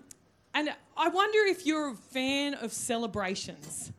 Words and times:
and 0.54 0.74
I 0.98 1.10
wonder 1.10 1.40
if 1.46 1.66
you're 1.66 1.90
a 1.90 1.96
fan 1.96 2.54
of 2.56 2.72
celebrations. 2.72 3.92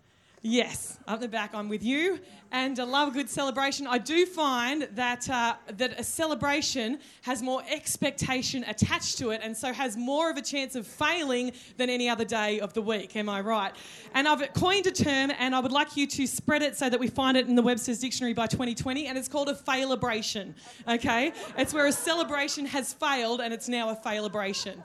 Yes, 0.48 0.96
up 1.08 1.20
the 1.20 1.26
back, 1.26 1.54
I'm 1.54 1.68
with 1.68 1.82
you, 1.82 2.20
and 2.52 2.78
I 2.78 2.84
love 2.84 3.08
a 3.08 3.10
good 3.10 3.28
celebration. 3.28 3.88
I 3.88 3.98
do 3.98 4.24
find 4.26 4.82
that 4.92 5.28
uh, 5.28 5.56
that 5.72 5.98
a 5.98 6.04
celebration 6.04 7.00
has 7.22 7.42
more 7.42 7.62
expectation 7.68 8.64
attached 8.68 9.18
to 9.18 9.30
it, 9.30 9.40
and 9.42 9.56
so 9.56 9.72
has 9.72 9.96
more 9.96 10.30
of 10.30 10.36
a 10.36 10.42
chance 10.42 10.76
of 10.76 10.86
failing 10.86 11.50
than 11.78 11.90
any 11.90 12.08
other 12.08 12.24
day 12.24 12.60
of 12.60 12.74
the 12.74 12.82
week. 12.82 13.16
Am 13.16 13.28
I 13.28 13.40
right? 13.40 13.72
And 14.14 14.28
I've 14.28 14.52
coined 14.54 14.86
a 14.86 14.92
term, 14.92 15.32
and 15.36 15.52
I 15.52 15.58
would 15.58 15.72
like 15.72 15.96
you 15.96 16.06
to 16.06 16.26
spread 16.28 16.62
it 16.62 16.76
so 16.76 16.88
that 16.88 17.00
we 17.00 17.08
find 17.08 17.36
it 17.36 17.48
in 17.48 17.56
the 17.56 17.62
Webster's 17.62 17.98
Dictionary 17.98 18.32
by 18.32 18.46
2020, 18.46 19.08
and 19.08 19.18
it's 19.18 19.26
called 19.26 19.48
a 19.48 19.54
failabration. 19.56 20.54
Okay, 20.86 21.32
it's 21.58 21.74
where 21.74 21.86
a 21.86 21.92
celebration 21.92 22.66
has 22.66 22.92
failed, 22.92 23.40
and 23.40 23.52
it's 23.52 23.68
now 23.68 23.90
a 23.90 23.96
failabration. 23.96 24.80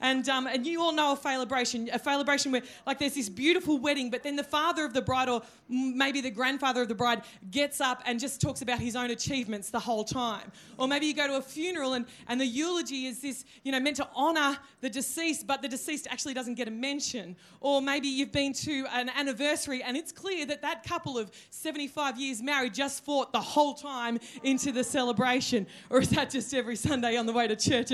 And, 0.00 0.28
um, 0.28 0.46
and 0.46 0.66
you 0.66 0.82
all 0.82 0.92
know 0.92 1.12
a 1.12 1.16
failabration, 1.16 1.88
a 1.92 1.98
failabration 1.98 2.52
where 2.52 2.62
like 2.86 2.98
there's 2.98 3.14
this 3.14 3.28
beautiful 3.28 3.78
wedding, 3.78 4.10
but 4.10 4.22
then 4.22 4.36
the 4.36 4.44
father 4.44 4.84
of 4.84 4.92
the 4.92 5.00
bride 5.00 5.28
or 5.28 5.42
maybe 5.68 6.20
the 6.20 6.30
grandfather 6.30 6.82
of 6.82 6.88
the 6.88 6.94
bride 6.94 7.22
gets 7.50 7.80
up 7.80 8.02
and 8.04 8.20
just 8.20 8.40
talks 8.40 8.60
about 8.60 8.78
his 8.78 8.94
own 8.94 9.10
achievements 9.10 9.70
the 9.70 9.80
whole 9.80 10.04
time. 10.04 10.52
Or 10.76 10.86
maybe 10.86 11.06
you 11.06 11.14
go 11.14 11.26
to 11.26 11.36
a 11.36 11.42
funeral 11.42 11.94
and, 11.94 12.04
and 12.28 12.40
the 12.40 12.46
eulogy 12.46 13.06
is 13.06 13.20
this, 13.20 13.44
you 13.64 13.72
know, 13.72 13.80
meant 13.80 13.96
to 13.96 14.08
honour 14.14 14.58
the 14.82 14.90
deceased, 14.90 15.46
but 15.46 15.62
the 15.62 15.68
deceased 15.68 16.06
actually 16.10 16.34
doesn't 16.34 16.54
get 16.54 16.68
a 16.68 16.70
mention. 16.72 17.34
Or 17.60 17.80
maybe 17.80 18.08
you've 18.08 18.32
been 18.32 18.52
to 18.52 18.86
an 18.92 19.08
anniversary 19.08 19.82
and 19.82 19.96
it's 19.96 20.12
clear 20.12 20.44
that 20.46 20.60
that 20.60 20.84
couple 20.84 21.16
of 21.16 21.30
75 21.50 22.20
years 22.20 22.42
married 22.42 22.74
just 22.74 23.02
fought 23.02 23.32
the 23.32 23.40
whole 23.40 23.74
time 23.74 24.18
into 24.42 24.72
the 24.72 24.84
celebration. 24.84 25.66
Or 25.88 26.00
is 26.00 26.10
that 26.10 26.30
just 26.30 26.52
every 26.52 26.76
Sunday 26.76 27.16
on 27.16 27.24
the 27.24 27.32
way 27.32 27.48
to 27.48 27.56
church? 27.56 27.92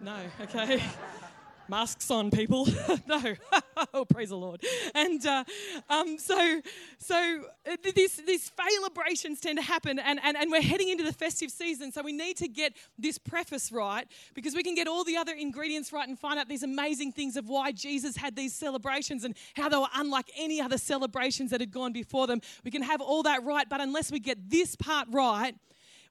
No, 0.00 0.16
okay. 0.40 0.82
Masks 1.70 2.10
on, 2.10 2.32
people. 2.32 2.66
no, 3.06 3.22
oh 3.94 4.04
praise 4.04 4.30
the 4.30 4.36
Lord. 4.36 4.60
And 4.92 5.24
uh, 5.24 5.44
um, 5.88 6.18
so, 6.18 6.60
so 6.98 7.44
uh, 7.70 7.76
these 7.94 8.16
these 8.26 8.50
celebrations 8.56 9.40
tend 9.40 9.56
to 9.58 9.62
happen, 9.62 10.00
and, 10.00 10.18
and 10.24 10.36
and 10.36 10.50
we're 10.50 10.62
heading 10.62 10.88
into 10.88 11.04
the 11.04 11.12
festive 11.12 11.50
season. 11.50 11.92
So 11.92 12.02
we 12.02 12.12
need 12.12 12.38
to 12.38 12.48
get 12.48 12.72
this 12.98 13.18
preface 13.18 13.70
right 13.70 14.08
because 14.34 14.54
we 14.56 14.64
can 14.64 14.74
get 14.74 14.88
all 14.88 15.04
the 15.04 15.16
other 15.16 15.32
ingredients 15.32 15.92
right 15.92 16.08
and 16.08 16.18
find 16.18 16.40
out 16.40 16.48
these 16.48 16.64
amazing 16.64 17.12
things 17.12 17.36
of 17.36 17.48
why 17.48 17.70
Jesus 17.70 18.16
had 18.16 18.34
these 18.34 18.52
celebrations 18.52 19.22
and 19.22 19.36
how 19.54 19.68
they 19.68 19.76
were 19.76 19.86
unlike 19.94 20.28
any 20.36 20.60
other 20.60 20.78
celebrations 20.78 21.52
that 21.52 21.60
had 21.60 21.70
gone 21.70 21.92
before 21.92 22.26
them. 22.26 22.40
We 22.64 22.72
can 22.72 22.82
have 22.82 23.00
all 23.00 23.22
that 23.22 23.44
right, 23.44 23.68
but 23.68 23.80
unless 23.80 24.10
we 24.10 24.18
get 24.18 24.50
this 24.50 24.74
part 24.74 25.06
right, 25.12 25.54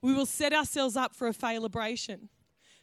we 0.02 0.14
will 0.14 0.26
set 0.26 0.54
ourselves 0.54 0.96
up 0.96 1.16
for 1.16 1.28
a 1.28 1.34
celebration. 1.34 2.30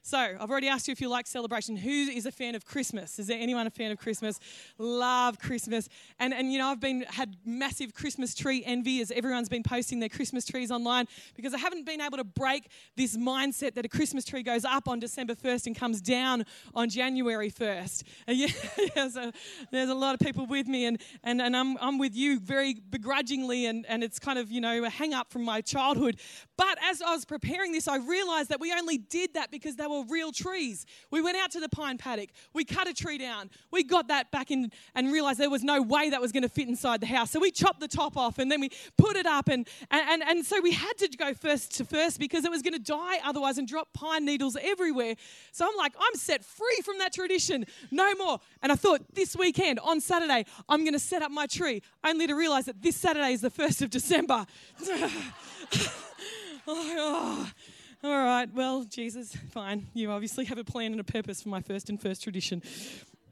So, 0.07 0.19
I've 0.19 0.53
already 0.53 0.69
asked 0.69 0.87
you 0.87 0.93
if 0.93 1.01
you 1.01 1.09
like 1.09 1.27
celebration. 1.27 1.77
Who 1.77 1.91
is 1.91 2.27
a 2.27 2.31
fan 2.31 2.55
of 2.55 2.65
Christmas? 2.65 3.19
Is 3.19 3.27
there 3.27 3.41
anyone 3.41 3.67
a 3.67 3.71
fan 3.71 3.91
of 3.91 3.99
Christmas? 3.99 4.39
Love 4.79 5.41
Christmas. 5.41 5.89
And, 6.21 6.33
and 6.33 6.53
you 6.53 6.61
know, 6.61 6.69
I've 6.69 6.79
been 6.79 7.01
had 7.09 7.35
massive 7.45 7.93
Christmas 7.93 8.33
tree 8.33 8.63
envy 8.65 9.01
as 9.01 9.11
everyone's 9.11 9.49
been 9.49 9.65
posting 9.65 9.99
their 9.99 10.09
Christmas 10.09 10.47
trees 10.47 10.71
online 10.71 11.09
because 11.35 11.55
I 11.55 11.59
haven't 11.59 11.87
been 11.87 12.01
able 12.01 12.19
to 12.19 12.25
break 12.25 12.69
this 12.95 13.17
mindset 13.17 13.75
that 13.75 13.85
a 13.85 13.89
Christmas 13.89 14.25
tree 14.25 14.45
goes 14.45 14.65
up 14.65 14.87
on 14.87 15.01
December 15.01 15.35
1st 15.35 15.67
and 15.67 15.77
comes 15.77 16.01
down 16.01 16.47
on 16.73 16.89
January 16.89 17.51
1st. 17.51 18.05
And 18.29 18.39
yeah, 18.39 18.47
there's, 18.95 19.17
a, 19.17 19.33
there's 19.73 19.91
a 19.91 19.95
lot 19.95 20.15
of 20.15 20.21
people 20.21 20.47
with 20.47 20.69
me, 20.69 20.85
and, 20.87 21.01
and, 21.25 21.43
and 21.43 21.57
I'm, 21.57 21.77
I'm 21.79 21.99
with 21.99 22.15
you 22.15 22.39
very 22.39 22.75
begrudgingly, 22.75 23.67
and, 23.67 23.85
and 23.87 24.05
it's 24.05 24.21
kind 24.21 24.39
of, 24.39 24.53
you 24.53 24.61
know, 24.61 24.85
a 24.85 24.89
hang 24.89 25.15
up 25.15 25.33
from 25.33 25.43
my 25.43 25.63
childhood. 25.63 26.21
But 26.57 26.79
as 26.89 27.03
I 27.03 27.13
was 27.13 27.25
preparing 27.25 27.73
this, 27.73 27.89
I 27.89 27.97
realized 27.97 28.51
that 28.51 28.61
we 28.61 28.73
only 28.73 28.99
did 28.99 29.35
that 29.35 29.51
because 29.51 29.75
they 29.75 29.87
were 29.89 29.96
were 29.99 30.05
real 30.09 30.33
trees. 30.33 30.87
We 31.11 31.21
went 31.21 31.37
out 31.37 31.51
to 31.53 31.61
the 31.61 31.69
pine 31.69 31.99
paddock. 31.99 32.31
We 32.53 32.65
cut 32.65 32.89
a 32.89 32.95
tree 32.95 33.19
down. 33.19 33.51
We 33.71 33.85
got 33.85 34.09
that 34.09 34.31
back 34.31 34.51
in 34.51 34.71
and 34.95 35.13
realized 35.13 35.39
there 35.39 35.51
was 35.51 35.65
no 35.65 35.83
way 35.83 36.11
that 36.11 36.21
was 36.21 36.33
going 36.33 36.43
to 36.43 36.49
fit 36.49 36.69
inside 36.69 37.01
the 37.01 37.07
house. 37.07 37.31
So 37.31 37.41
we 37.41 37.51
chopped 37.51 37.81
the 37.81 37.89
top 37.89 38.17
off 38.17 38.39
and 38.39 38.51
then 38.51 38.61
we 38.61 38.71
put 38.97 39.17
it 39.17 39.27
up. 39.27 39.49
And, 39.49 39.67
and, 39.91 40.09
and, 40.09 40.23
and 40.23 40.47
so 40.47 40.61
we 40.61 40.73
had 40.73 40.97
to 40.99 41.09
go 41.09 41.35
first 41.35 41.77
to 41.77 41.85
first 41.85 42.19
because 42.19 42.45
it 42.45 42.51
was 42.51 42.63
going 42.63 42.75
to 42.75 42.79
die 42.79 43.19
otherwise 43.25 43.59
and 43.59 43.67
drop 43.67 43.93
pine 43.93 44.25
needles 44.25 44.57
everywhere. 44.61 45.15
So 45.53 45.67
I'm 45.67 45.77
like, 45.77 45.95
I'm 45.99 46.15
set 46.15 46.45
free 46.45 46.81
from 46.85 46.99
that 46.99 47.13
tradition. 47.13 47.67
No 47.91 48.15
more. 48.15 48.41
And 48.63 48.73
I 48.73 48.75
thought 48.75 49.15
this 49.15 49.37
weekend 49.37 49.79
on 49.81 50.01
Saturday, 50.01 50.47
I'm 50.69 50.81
going 50.81 50.93
to 50.93 50.99
set 50.99 51.23
up 51.23 51.31
my 51.31 51.47
tree, 51.47 51.83
only 52.05 52.27
to 52.27 52.35
realize 52.35 52.67
that 52.67 52.83
this 52.83 52.97
Saturday 52.97 53.33
is 53.33 53.41
the 53.41 53.51
1st 53.51 53.83
of 53.83 53.91
December. 53.91 54.47
oh, 56.67 56.95
oh. 56.99 57.51
All 58.05 58.11
right, 58.11 58.53
well, 58.53 58.85
Jesus, 58.85 59.35
fine. 59.51 59.87
You 59.95 60.11
obviously 60.11 60.45
have 60.45 60.59
a 60.59 60.65
plan 60.65 60.93
and 60.93 61.01
a 61.01 61.05
purpose 61.05 61.43
for 61.43 61.49
my 61.49 61.63
first 61.63 61.89
and 61.89 62.01
first 62.01 62.23
tradition. 62.23 62.63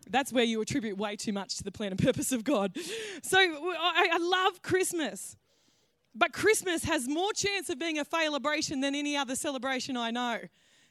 That's 0.09 0.33
where 0.33 0.45
you 0.45 0.61
attribute 0.61 0.97
way 0.97 1.17
too 1.17 1.33
much 1.33 1.57
to 1.57 1.65
the 1.65 1.71
plan 1.71 1.91
and 1.93 1.99
purpose 1.99 2.33
of 2.33 2.45
God. 2.45 2.77
So 3.23 3.39
I, 3.39 4.19
love 4.19 4.63
Christmas. 4.63 5.37
But 6.15 6.33
Christmas 6.33 6.85
has 6.85 7.09
more 7.09 7.33
chance 7.33 7.69
of 7.69 7.79
being 7.79 7.99
a 7.99 8.05
celebration 8.05 8.81
than 8.81 8.95
any 8.95 9.17
other 9.17 9.35
celebration 9.35 9.97
I 9.97 10.11
know. 10.11 10.39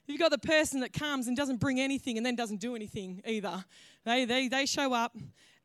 You've 0.05 0.19
got 0.19 0.31
the 0.31 0.37
person 0.37 0.81
that 0.81 0.93
comes 0.93 1.27
and 1.27 1.37
doesn't 1.37 1.59
bring 1.59 1.79
anything 1.79 2.17
and 2.17 2.25
then 2.25 2.35
doesn't 2.35 2.59
do 2.59 2.75
anything 2.75 3.21
either. 3.25 3.63
They, 4.03 4.25
they, 4.25 4.49
they 4.49 4.65
show 4.65 4.93
up 4.93 5.15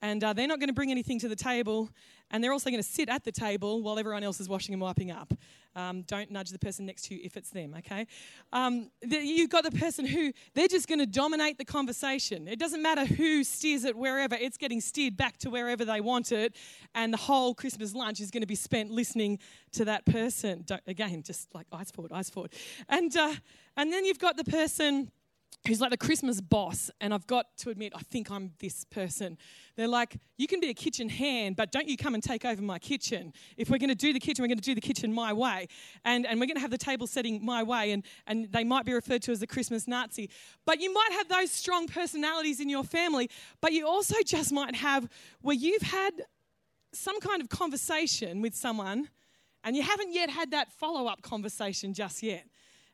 and 0.01 0.23
uh, 0.23 0.33
they're 0.33 0.47
not 0.47 0.61
going 0.61 0.69
to 0.69 0.75
bring 0.75 0.91
anything 0.91 1.19
to 1.21 1.29
the 1.29 1.37
table 1.37 1.91
and 2.31 2.43
they're 2.43 2.53
also 2.53 2.71
going 2.71 2.83
to 2.83 2.89
sit 2.89 3.09
at 3.09 3.25
the 3.25 3.33
table 3.33 3.83
while 3.83 3.99
everyone 3.99 4.22
else 4.22 4.41
is 4.41 4.49
washing 4.49 4.75
and 4.75 4.83
wiping 4.83 5.11
up. 5.11 5.33
Um, 5.77 6.03
don't 6.03 6.31
nudge 6.31 6.50
the 6.50 6.59
person 6.59 6.87
next 6.87 7.05
to 7.05 7.15
you 7.15 7.21
if 7.22 7.37
it's 7.37 7.50
them, 7.50 7.75
okay? 7.78 8.06
Um, 8.53 8.91
the, 9.00 9.19
you've 9.19 9.50
got 9.50 9.65
the 9.65 9.71
person 9.71 10.06
who 10.06 10.33
they're 10.55 10.66
just 10.66 10.89
going 10.89 10.99
to 10.99 11.06
dominate 11.06 11.56
the 11.56 11.65
conversation. 11.65 12.49
It 12.49 12.59
doesn't 12.59 12.83
matter 12.83 13.05
who 13.05 13.44
steers 13.44 13.84
it 13.84 13.97
wherever, 13.97 14.34
it's 14.34 14.56
getting 14.56 14.81
steered 14.81 15.16
back 15.16 15.37
to 15.39 15.50
wherever 15.50 15.84
they 15.84 16.00
want 16.00 16.33
it, 16.33 16.56
and 16.94 17.12
the 17.12 17.19
whole 17.19 17.55
Christmas 17.55 17.94
lunch 17.94 18.21
is 18.21 18.31
going 18.31 18.41
to 18.41 18.47
be 18.47 18.56
spent 18.56 18.91
listening 18.91 19.39
to 19.72 19.84
that 19.84 20.05
person. 20.05 20.62
Don't, 20.66 20.83
again, 20.87 21.22
just 21.22 21.55
like 21.55 21.66
eyes 21.72 21.91
forward, 21.91 22.12
eyes 22.12 22.28
forward. 22.28 22.53
And, 22.89 23.16
uh, 23.16 23.34
and 23.77 23.93
then 23.93 24.05
you've 24.05 24.19
got 24.19 24.37
the 24.37 24.45
person 24.45 25.12
who's 25.67 25.81
like 25.81 25.91
the 25.91 25.97
Christmas 25.99 26.41
boss, 26.41 26.91
and 27.01 27.13
I've 27.13 27.27
got 27.27 27.47
to 27.59 27.71
admit, 27.71 27.93
I 27.95 28.01
think 28.01 28.31
I'm 28.31 28.53
this 28.59 28.85
person. 28.85 29.37
They're 29.77 29.89
like, 29.89 30.17
you 30.37 30.47
can 30.47 30.61
be 30.61 30.71
a 30.71 30.75
kitchen 30.75 31.09
hand, 31.09 31.57
but 31.57 31.73
don't 31.73 31.89
you 31.89 31.97
come 31.97 32.15
and 32.15 32.23
take 32.23 32.45
over 32.45 32.63
my 32.63 32.79
kitchen. 32.79 33.33
If 33.57 33.69
we're 33.69 33.79
going 33.79 33.91
to 33.91 33.95
do 33.95 34.13
the 34.13 34.21
kitchen, 34.21 34.43
we're 34.43 34.49
going 34.49 34.59
to 34.59 34.65
do 34.65 34.75
the 34.75 34.81
kitchen 34.81 35.13
my 35.13 35.33
way, 35.33 35.69
and, 36.05 36.27
and 36.27 36.41
we're 36.41 36.47
going 36.47 36.57
to 36.57 36.63
have 36.63 36.71
the 36.71 36.78
table 36.78 37.07
setting 37.07 37.45
my 37.45 37.63
way, 37.63 37.93
and, 37.93 38.05
and 38.27 38.51
they 38.53 38.65
might 38.65 38.87
be 38.87 38.95
referred 38.95 39.22
to 39.22 39.33
as 39.33 39.41
the 39.41 39.47
Christmas 39.47 39.87
Nazi. 39.87 40.31
But 40.65 40.81
you 40.81 40.93
might 40.93 41.13
have 41.13 41.28
those 41.28 41.51
strong 41.51 41.87
personalities 41.87 42.61
in 42.61 42.69
your 42.69 42.84
family, 42.84 43.28
but 43.61 43.72
you 43.72 43.87
also 43.87 44.16
just 44.25 44.53
might 44.53 44.77
have 44.77 45.09
where 45.43 45.57
you've 45.57 45.83
had 45.83 46.13
some 46.93 47.21
kind 47.21 47.43
of 47.43 47.49
conversation 47.49 48.41
with 48.41 48.54
someone, 48.54 49.09
and 49.65 49.77
you 49.77 49.83
haven't 49.83 50.15
yet 50.15 50.31
had 50.31 50.53
that 50.53 50.72
follow 50.72 51.09
up 51.09 51.21
conversation 51.21 51.93
just 51.93 52.22
yet. 52.22 52.47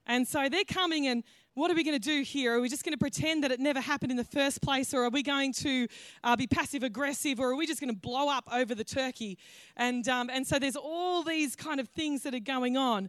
And 0.07 0.27
so 0.27 0.49
they're 0.49 0.65
coming 0.65 1.07
and 1.07 1.25
what 1.55 1.71
are 1.71 1.75
we 1.75 1.85
going 1.85 1.99
to 1.99 2.09
do 2.09 2.23
here? 2.23 2.57
Are 2.57 2.61
we 2.61 2.69
just 2.69 2.85
going 2.85 2.93
to 2.93 2.99
pretend 2.99 3.45
that 3.45 3.53
it 3.53 3.61
never 3.61 3.81
happened 3.81 4.11
in 4.11 4.17
the 4.17 4.25
first 4.25 4.61
place, 4.61 4.93
or 4.93 5.05
are 5.05 5.11
we 5.11 5.23
going 5.23 5.53
to 5.55 5.87
uh, 6.25 6.35
be 6.35 6.47
passive 6.47 6.83
aggressive, 6.83 7.39
or 7.39 7.51
are 7.51 7.57
we 7.57 7.67
just 7.67 7.81
going 7.81 7.93
to 7.93 7.99
blow 7.99 8.29
up 8.29 8.49
over 8.53 8.75
the 8.75 8.85
turkey? 8.85 9.39
And, 9.77 10.07
um, 10.09 10.31
and 10.31 10.47
so 10.47 10.59
there's 10.59 10.77
all 10.77 11.23
these 11.23 11.55
kind 11.55 11.79
of 11.79 11.89
things 11.89 12.23
that 12.25 12.35
are 12.35 12.41
going 12.41 12.77
on. 12.77 13.09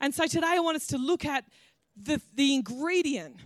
And 0.00 0.14
so 0.14 0.26
today 0.26 0.48
I 0.50 0.60
want 0.60 0.76
us 0.76 0.86
to 0.88 0.98
look 0.98 1.24
at 1.24 1.44
the, 1.96 2.20
the 2.34 2.54
ingredient 2.54 3.36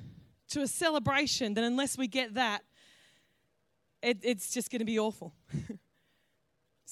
to 0.50 0.62
a 0.62 0.68
celebration 0.68 1.54
that 1.54 1.64
unless 1.64 1.96
we 1.96 2.08
get 2.08 2.34
that, 2.34 2.62
it, 4.02 4.18
it's 4.22 4.52
just 4.52 4.70
going 4.70 4.80
to 4.80 4.84
be 4.84 4.98
awful. 4.98 5.32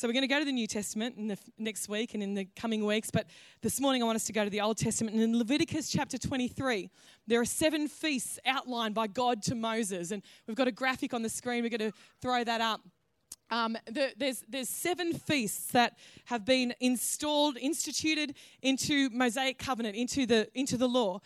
So 0.02 0.08
we're 0.08 0.14
going 0.14 0.22
to 0.22 0.26
go 0.26 0.40
to 0.40 0.44
the 0.44 0.50
New 0.50 0.66
Testament 0.66 1.16
in 1.16 1.28
the 1.28 1.38
next 1.58 1.88
week 1.88 2.14
and 2.14 2.24
in 2.24 2.34
the 2.34 2.48
coming 2.56 2.84
weeks. 2.84 3.08
But 3.12 3.28
this 3.60 3.78
morning 3.80 4.02
I 4.02 4.04
want 4.04 4.16
us 4.16 4.24
to 4.24 4.32
go 4.32 4.42
to 4.42 4.50
the 4.50 4.60
Old 4.60 4.76
Testament. 4.76 5.14
And 5.14 5.22
in 5.22 5.38
Leviticus 5.38 5.88
chapter 5.88 6.18
23, 6.18 6.90
there 7.28 7.40
are 7.40 7.44
seven 7.44 7.86
feasts 7.86 8.36
outlined 8.44 8.96
by 8.96 9.06
God 9.06 9.42
to 9.42 9.54
Moses. 9.54 10.10
And 10.10 10.24
we've 10.48 10.56
got 10.56 10.66
a 10.66 10.72
graphic 10.72 11.14
on 11.14 11.22
the 11.22 11.28
screen. 11.28 11.62
We're 11.62 11.78
going 11.78 11.92
to 11.92 11.96
throw 12.20 12.42
that 12.42 12.60
up. 12.60 12.80
Um, 13.52 13.78
the, 13.86 14.12
there's, 14.16 14.42
there's 14.48 14.68
seven 14.68 15.12
feasts 15.12 15.70
that 15.70 15.96
have 16.24 16.44
been 16.44 16.74
installed, 16.80 17.56
instituted 17.56 18.34
into 18.60 19.08
Mosaic 19.10 19.60
covenant, 19.60 19.94
into 19.94 20.26
the, 20.26 20.48
into 20.52 20.76
the 20.76 20.88
law. 20.88 21.20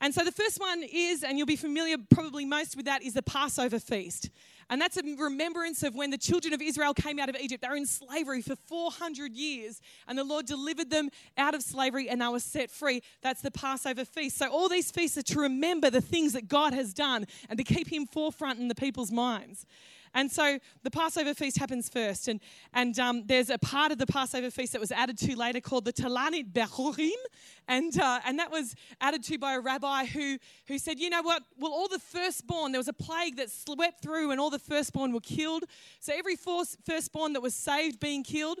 And 0.00 0.14
so 0.14 0.24
the 0.24 0.32
first 0.32 0.60
one 0.60 0.82
is, 0.82 1.22
and 1.22 1.38
you'll 1.38 1.46
be 1.46 1.56
familiar 1.56 1.96
probably 2.10 2.44
most 2.44 2.76
with 2.76 2.84
that, 2.86 3.02
is 3.02 3.14
the 3.14 3.22
Passover 3.22 3.78
feast. 3.78 4.30
And 4.68 4.80
that's 4.80 4.96
a 4.96 5.02
remembrance 5.02 5.82
of 5.84 5.94
when 5.94 6.10
the 6.10 6.18
children 6.18 6.52
of 6.52 6.60
Israel 6.60 6.92
came 6.92 7.20
out 7.20 7.28
of 7.28 7.36
Egypt. 7.36 7.62
They 7.62 7.68
were 7.68 7.76
in 7.76 7.86
slavery 7.86 8.42
for 8.42 8.56
400 8.56 9.32
years, 9.32 9.80
and 10.08 10.18
the 10.18 10.24
Lord 10.24 10.46
delivered 10.46 10.90
them 10.90 11.10
out 11.38 11.54
of 11.54 11.62
slavery 11.62 12.08
and 12.08 12.20
they 12.20 12.26
were 12.26 12.40
set 12.40 12.70
free. 12.70 13.02
That's 13.22 13.42
the 13.42 13.52
Passover 13.52 14.04
feast. 14.04 14.36
So, 14.36 14.50
all 14.50 14.68
these 14.68 14.90
feasts 14.90 15.16
are 15.18 15.22
to 15.22 15.40
remember 15.40 15.88
the 15.88 16.00
things 16.00 16.32
that 16.32 16.48
God 16.48 16.72
has 16.74 16.92
done 16.92 17.26
and 17.48 17.58
to 17.58 17.64
keep 17.64 17.92
Him 17.92 18.06
forefront 18.06 18.58
in 18.58 18.66
the 18.66 18.74
people's 18.74 19.12
minds. 19.12 19.66
And 20.14 20.30
so 20.30 20.58
the 20.82 20.90
Passover 20.90 21.34
feast 21.34 21.58
happens 21.58 21.88
first. 21.88 22.28
And, 22.28 22.40
and 22.72 22.98
um, 22.98 23.26
there's 23.26 23.50
a 23.50 23.58
part 23.58 23.92
of 23.92 23.98
the 23.98 24.06
Passover 24.06 24.50
feast 24.50 24.72
that 24.72 24.80
was 24.80 24.92
added 24.92 25.18
to 25.18 25.36
later 25.36 25.60
called 25.60 25.84
the 25.84 25.92
Ta'anit 25.92 26.52
Bechorim. 26.52 27.10
And, 27.68 27.98
uh, 27.98 28.20
and 28.24 28.38
that 28.38 28.50
was 28.50 28.74
added 29.00 29.22
to 29.24 29.38
by 29.38 29.54
a 29.54 29.60
rabbi 29.60 30.06
who, 30.06 30.38
who 30.68 30.78
said, 30.78 30.98
you 30.98 31.10
know 31.10 31.22
what? 31.22 31.42
Well, 31.58 31.72
all 31.72 31.88
the 31.88 31.98
firstborn, 31.98 32.72
there 32.72 32.80
was 32.80 32.88
a 32.88 32.92
plague 32.92 33.36
that 33.36 33.50
swept 33.50 34.02
through 34.02 34.30
and 34.30 34.40
all 34.40 34.50
the 34.50 34.58
firstborn 34.58 35.12
were 35.12 35.20
killed. 35.20 35.64
So 36.00 36.12
every 36.16 36.36
firstborn 36.36 37.32
that 37.32 37.42
was 37.42 37.54
saved 37.54 38.00
being 38.00 38.22
killed, 38.22 38.60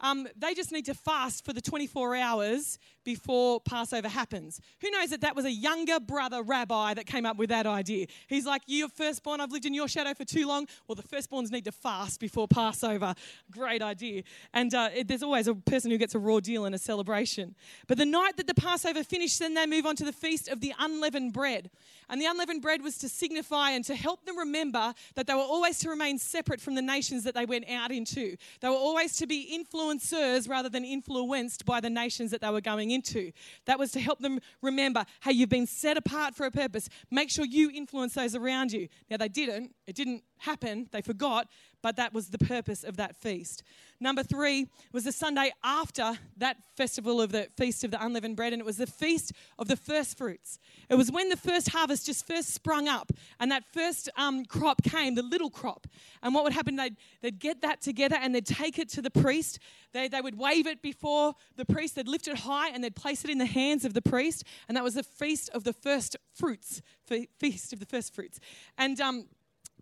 um, 0.00 0.26
they 0.36 0.54
just 0.54 0.72
need 0.72 0.86
to 0.86 0.94
fast 0.94 1.44
for 1.44 1.52
the 1.52 1.60
24 1.60 2.16
hours 2.16 2.78
before 3.04 3.60
Passover 3.60 4.08
happens. 4.08 4.60
Who 4.80 4.90
knows 4.90 5.10
that 5.10 5.20
that 5.20 5.36
was 5.36 5.44
a 5.44 5.52
younger 5.52 6.00
brother 6.00 6.42
rabbi 6.42 6.94
that 6.94 7.06
came 7.06 7.26
up 7.26 7.36
with 7.36 7.50
that 7.50 7.66
idea? 7.66 8.06
He's 8.26 8.46
like, 8.46 8.62
You're 8.66 8.88
firstborn, 8.88 9.40
I've 9.40 9.52
lived 9.52 9.66
in 9.66 9.74
your 9.74 9.88
shadow 9.88 10.14
for 10.14 10.24
too 10.24 10.46
long. 10.46 10.66
Well, 10.88 10.96
the 10.96 11.02
firstborns 11.02 11.50
need 11.50 11.64
to 11.66 11.72
fast 11.72 12.20
before 12.20 12.48
Passover. 12.48 13.14
Great 13.50 13.82
idea. 13.82 14.22
And 14.52 14.74
uh, 14.74 14.90
it, 14.94 15.08
there's 15.08 15.22
always 15.22 15.48
a 15.48 15.54
person 15.54 15.90
who 15.90 15.98
gets 15.98 16.14
a 16.14 16.18
raw 16.18 16.40
deal 16.40 16.64
in 16.64 16.74
a 16.74 16.78
celebration. 16.78 17.54
But 17.86 17.98
the 17.98 18.06
night 18.06 18.36
that 18.36 18.46
the 18.46 18.54
Passover 18.54 19.04
finished, 19.04 19.38
then 19.38 19.54
they 19.54 19.66
move 19.66 19.86
on 19.86 19.96
to 19.96 20.04
the 20.04 20.12
feast 20.12 20.48
of 20.48 20.60
the 20.60 20.72
unleavened 20.78 21.32
bread. 21.32 21.70
And 22.08 22.20
the 22.20 22.26
unleavened 22.26 22.62
bread 22.62 22.82
was 22.82 22.98
to 22.98 23.08
signify 23.08 23.70
and 23.70 23.84
to 23.86 23.94
help 23.94 24.24
them 24.26 24.38
remember 24.38 24.94
that 25.14 25.26
they 25.26 25.34
were 25.34 25.40
always 25.40 25.78
to 25.80 25.88
remain 25.88 26.18
separate 26.18 26.60
from 26.60 26.74
the 26.74 26.82
nations 26.82 27.24
that 27.24 27.34
they 27.34 27.46
went 27.46 27.68
out 27.68 27.90
into. 27.90 28.36
They 28.60 28.68
were 28.68 28.74
always 28.74 29.16
to 29.16 29.26
be 29.26 29.58
influencers 29.58 30.48
rather 30.48 30.68
than 30.68 30.84
influenced 30.84 31.64
by 31.64 31.80
the 31.80 31.90
nations 31.90 32.30
that 32.30 32.40
they 32.40 32.50
were 32.50 32.60
going 32.60 32.90
into. 32.94 33.32
That 33.66 33.78
was 33.78 33.92
to 33.92 34.00
help 34.00 34.20
them 34.20 34.40
remember 34.62 35.04
hey, 35.22 35.32
you've 35.32 35.48
been 35.48 35.66
set 35.66 35.96
apart 35.96 36.34
for 36.34 36.46
a 36.46 36.50
purpose. 36.50 36.88
Make 37.10 37.30
sure 37.30 37.44
you 37.44 37.70
influence 37.70 38.14
those 38.14 38.34
around 38.34 38.72
you. 38.72 38.88
Now, 39.10 39.16
they 39.16 39.28
didn't, 39.28 39.74
it 39.86 39.94
didn't 39.94 40.22
happen, 40.38 40.88
they 40.92 41.02
forgot, 41.02 41.48
but 41.84 41.96
that 41.96 42.14
was 42.14 42.28
the 42.28 42.38
purpose 42.38 42.82
of 42.82 42.96
that 42.96 43.14
feast. 43.14 43.62
Number 44.00 44.22
three 44.22 44.68
was 44.90 45.04
the 45.04 45.12
Sunday 45.12 45.52
after 45.62 46.14
that 46.38 46.56
festival 46.78 47.20
of 47.20 47.30
the 47.30 47.48
Feast 47.58 47.84
of 47.84 47.90
the 47.90 48.02
Unleavened 48.02 48.36
Bread, 48.36 48.54
and 48.54 48.60
it 48.60 48.64
was 48.64 48.78
the 48.78 48.86
Feast 48.86 49.32
of 49.58 49.68
the 49.68 49.76
First 49.76 50.16
Fruits. 50.16 50.58
It 50.88 50.94
was 50.94 51.12
when 51.12 51.28
the 51.28 51.36
first 51.36 51.68
harvest 51.68 52.06
just 52.06 52.26
first 52.26 52.54
sprung 52.54 52.88
up, 52.88 53.12
and 53.38 53.52
that 53.52 53.64
first 53.70 54.08
um, 54.16 54.46
crop 54.46 54.82
came, 54.82 55.14
the 55.14 55.22
little 55.22 55.50
crop. 55.50 55.86
And 56.22 56.32
what 56.32 56.42
would 56.44 56.54
happen, 56.54 56.76
they'd, 56.76 56.96
they'd 57.20 57.38
get 57.38 57.60
that 57.60 57.82
together 57.82 58.16
and 58.18 58.34
they'd 58.34 58.46
take 58.46 58.78
it 58.78 58.88
to 58.90 59.02
the 59.02 59.10
priest. 59.10 59.58
They, 59.92 60.08
they 60.08 60.22
would 60.22 60.38
wave 60.38 60.66
it 60.66 60.80
before 60.80 61.34
the 61.56 61.66
priest, 61.66 61.96
they'd 61.96 62.08
lift 62.08 62.28
it 62.28 62.38
high, 62.38 62.70
and 62.70 62.82
they'd 62.82 62.96
place 62.96 63.24
it 63.24 63.30
in 63.30 63.36
the 63.36 63.44
hands 63.44 63.84
of 63.84 63.92
the 63.92 64.00
priest, 64.00 64.44
and 64.68 64.76
that 64.78 64.84
was 64.84 64.94
the 64.94 65.02
Feast 65.02 65.50
of 65.52 65.64
the 65.64 65.74
First 65.74 66.16
Fruits, 66.32 66.80
Feast 67.04 67.74
of 67.74 67.78
the 67.78 67.86
First 67.86 68.14
Fruits. 68.14 68.40
And 68.78 68.98
um, 69.02 69.26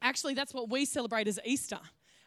Actually, 0.02 0.34
that's 0.34 0.52
what 0.52 0.68
we 0.68 0.84
celebrate 0.84 1.28
as 1.28 1.38
Easter. 1.44 1.78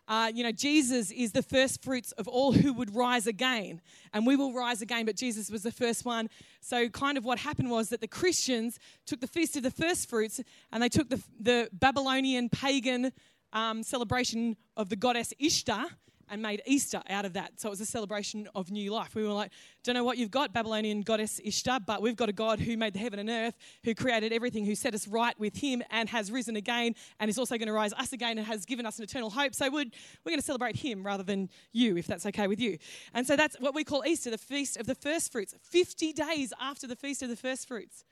Uh, 0.08 0.32
you 0.34 0.44
know, 0.44 0.52
Jesus 0.52 1.12
is 1.12 1.32
the 1.32 1.42
first 1.42 1.84
fruits 1.84 2.12
of 2.14 2.28
all 2.28 2.54
who 2.54 2.72
would 2.74 2.96
rise 2.96 3.28
again, 3.28 3.82
and 4.14 4.26
we 4.26 4.36
will 4.36 4.54
rise 4.54 4.82
again, 4.82 5.06
but 5.06 5.16
Jesus 5.16 5.50
was 5.50 5.64
the 5.64 5.72
first 5.72 6.06
one. 6.06 6.30
So, 6.62 6.90
kind 6.90 7.18
of 7.18 7.26
what 7.26 7.40
happened 7.40 7.72
was 7.72 7.90
that 7.90 8.02
the 8.02 8.08
Christians 8.08 8.80
took 9.06 9.20
the 9.20 9.28
Feast 9.28 9.58
of 9.58 9.64
the 9.64 9.72
First 9.72 10.08
Fruits 10.08 10.40
and 10.72 10.82
they 10.82 10.90
took 10.90 11.10
the, 11.10 11.22
the 11.40 11.70
Babylonian 11.74 12.50
pagan 12.50 13.12
um, 13.52 13.84
celebration 13.84 14.58
of 14.78 14.90
the 14.90 14.96
goddess 14.96 15.34
Ishtar 15.40 15.88
and 16.30 16.42
made 16.42 16.62
Easter 16.66 17.02
out 17.10 17.26
of 17.26 17.34
that. 17.34 17.60
So 17.60 17.70
it 17.70 17.72
was 17.72 17.82
a 17.82 17.86
celebration 17.86 18.48
of 18.56 18.72
new 18.72 18.92
life. 18.92 19.16
We 19.16 19.24
were 19.24 19.34
like, 19.34 19.52
don't 19.84 19.96
know 19.96 20.04
what 20.04 20.18
you've 20.18 20.32
got, 20.32 20.54
Babylonian 20.54 21.02
goddess 21.02 21.40
Ishtar, 21.44 21.80
but 21.80 22.02
we've 22.02 22.16
got 22.16 22.30
a 22.30 22.34
God 22.34 22.60
who 22.60 22.78
made 22.78 22.94
the 22.94 23.00
heaven 23.00 23.20
and 23.20 23.30
earth, 23.30 23.56
who 23.84 23.94
created 23.94 24.34
everything, 24.34 24.66
who 24.66 24.76
set 24.76 24.94
us 24.94 25.08
right 25.08 25.38
with 25.40 25.56
Him 25.58 25.84
and 25.92 26.10
has 26.10 26.32
risen 26.32 26.56
again 26.56 26.96
and 27.20 27.30
is 27.30 27.38
also 27.38 27.58
going 27.58 27.68
to 27.68 27.74
rise 27.74 27.94
us 27.94 28.14
again 28.14 28.38
and 28.38 28.48
has 28.48 28.66
given 28.66 28.86
us 28.86 28.98
an 28.98 29.04
eternal 29.04 29.30
hope. 29.30 29.54
So 29.54 29.70
we're, 29.70 29.86
we're 30.24 30.32
going 30.32 30.40
to 30.40 30.46
celebrate 30.46 30.78
Him 30.78 31.06
rather 31.06 31.24
than 31.24 31.50
you, 31.72 31.98
if 31.98 32.08
that's 32.08 32.26
okay 32.26 32.48
with 32.48 32.60
you. 32.60 32.78
And 33.14 33.26
so 33.28 33.36
that's 33.36 33.60
what 33.60 33.76
we 33.76 33.84
call 33.84 34.04
Easter, 34.06 34.32
the 34.32 34.38
Feast 34.38 34.78
of 34.78 34.88
the 34.88 34.96
First 34.96 35.32
Fruits, 35.32 35.54
50 35.62 36.14
days 36.14 36.54
after 36.60 36.88
the 36.88 36.96
Feast 36.96 37.22
of 37.22 37.30
the 37.30 37.36
First 37.36 37.68
Fruits. 37.68 38.04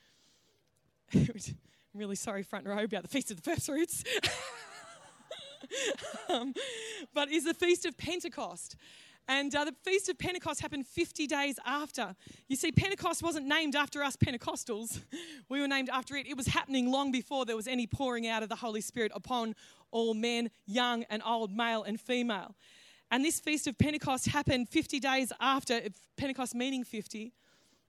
I'm 1.14 2.00
really 2.00 2.16
sorry, 2.16 2.44
front 2.44 2.66
row, 2.66 2.84
about 2.84 3.04
the 3.04 3.10
Feast 3.10 3.32
of 3.32 3.42
the 3.42 3.50
First 3.50 3.68
Fruits. 3.68 4.04
um, 6.30 6.54
but 7.14 7.30
is 7.30 7.46
the 7.46 7.54
Feast 7.54 7.86
of 7.86 7.98
Pentecost. 7.98 8.76
And 9.28 9.56
uh, 9.56 9.66
the 9.66 9.76
Feast 9.84 10.10
of 10.10 10.18
Pentecost 10.18 10.62
happened 10.62 10.86
50 10.86 11.28
days 11.28 11.58
after. 11.66 12.16
You 12.50 12.56
see, 12.56 12.72
Pentecost 12.72 13.24
wasn't 13.24 13.48
named 13.48 13.76
after 13.76 14.04
us 14.04 14.16
Pentecostals. 14.18 15.02
We 15.50 15.62
were 15.62 15.68
named 15.68 15.90
after 15.92 16.16
it. 16.16 16.26
It 16.26 16.36
was 16.36 16.48
happening 16.48 16.90
long 16.90 17.12
before 17.12 17.46
there 17.46 17.56
was 17.56 17.68
any 17.68 17.86
pouring 17.86 18.28
out 18.28 18.44
of 18.44 18.50
the 18.50 18.56
Holy 18.56 18.82
Spirit 18.82 19.12
upon 19.14 19.56
all 19.92 20.14
men, 20.14 20.50
young 20.66 21.04
and 21.10 21.22
old, 21.26 21.52
male 21.52 21.84
and 21.84 22.00
female. 22.00 22.56
And 23.12 23.24
this 23.24 23.40
Feast 23.40 23.68
of 23.68 23.78
Pentecost 23.78 24.28
happened 24.28 24.70
50 24.70 25.00
days 25.00 25.32
after, 25.40 25.82
Pentecost 26.18 26.56
meaning 26.56 26.84
50. 26.84 27.34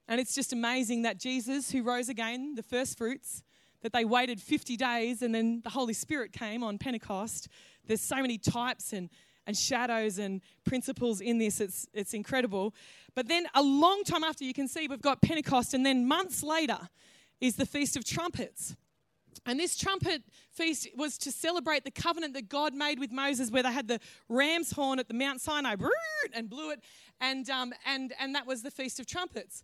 And 0.09 0.21
it's 0.21 0.35
just 0.35 0.53
amazing 0.53 1.03
that 1.03 1.19
Jesus, 1.19 1.71
who 1.71 1.83
rose 1.83 2.11
again, 2.11 2.55
the 2.55 2.63
first 2.63 2.99
fruits, 2.99 3.43
that 3.83 3.93
they 3.93 4.05
waited 4.05 4.41
50 4.41 4.77
days 4.77 5.23
and 5.23 5.35
then 5.35 5.61
the 5.63 5.71
Holy 5.71 5.95
Spirit 5.95 6.33
came 6.33 6.63
on 6.63 6.79
Pentecost. 6.79 7.49
There's 7.87 8.01
so 8.01 8.17
many 8.17 8.39
types 8.39 8.93
and, 8.93 9.11
and 9.47 9.57
shadows 9.57 10.19
and 10.19 10.41
principles 10.65 11.21
in 11.21 11.39
this, 11.39 11.61
it's, 11.61 11.87
it's 11.93 12.15
incredible. 12.15 12.75
But 13.15 13.29
then 13.29 13.47
a 13.55 13.63
long 13.63 14.03
time 14.05 14.25
after, 14.25 14.45
you 14.45 14.55
can 14.55 14.69
see 14.69 14.89
we've 14.89 15.01
got 15.01 15.23
Pentecost, 15.23 15.75
and 15.75 15.85
then 15.85 16.07
months 16.07 16.43
later 16.43 16.79
is 17.41 17.57
the 17.57 17.67
Feast 17.67 17.97
of 17.97 18.05
Trumpets. 18.05 18.76
And 19.47 19.61
this 19.61 19.76
trumpet 19.76 20.23
feast 20.50 20.88
was 20.97 21.19
to 21.19 21.33
celebrate 21.33 21.85
the 21.85 21.91
covenant 21.91 22.35
that 22.35 22.49
God 22.49 22.73
made 22.73 22.99
with 22.99 23.12
Moses, 23.12 23.50
where 23.50 23.62
they 23.62 23.73
had 23.73 23.88
the 23.88 24.00
ram's 24.29 24.73
horn 24.73 24.99
at 24.99 25.09
the 25.09 25.14
Mount 25.14 25.41
Sinai 25.41 25.75
and 26.33 26.49
blew 26.49 26.71
it, 26.71 26.81
and, 27.21 27.49
um, 27.50 27.73
and, 27.85 28.14
and 28.19 28.35
that 28.35 28.47
was 28.47 28.62
the 28.62 28.71
Feast 28.71 29.00
of 29.00 29.07
Trumpets. 29.07 29.62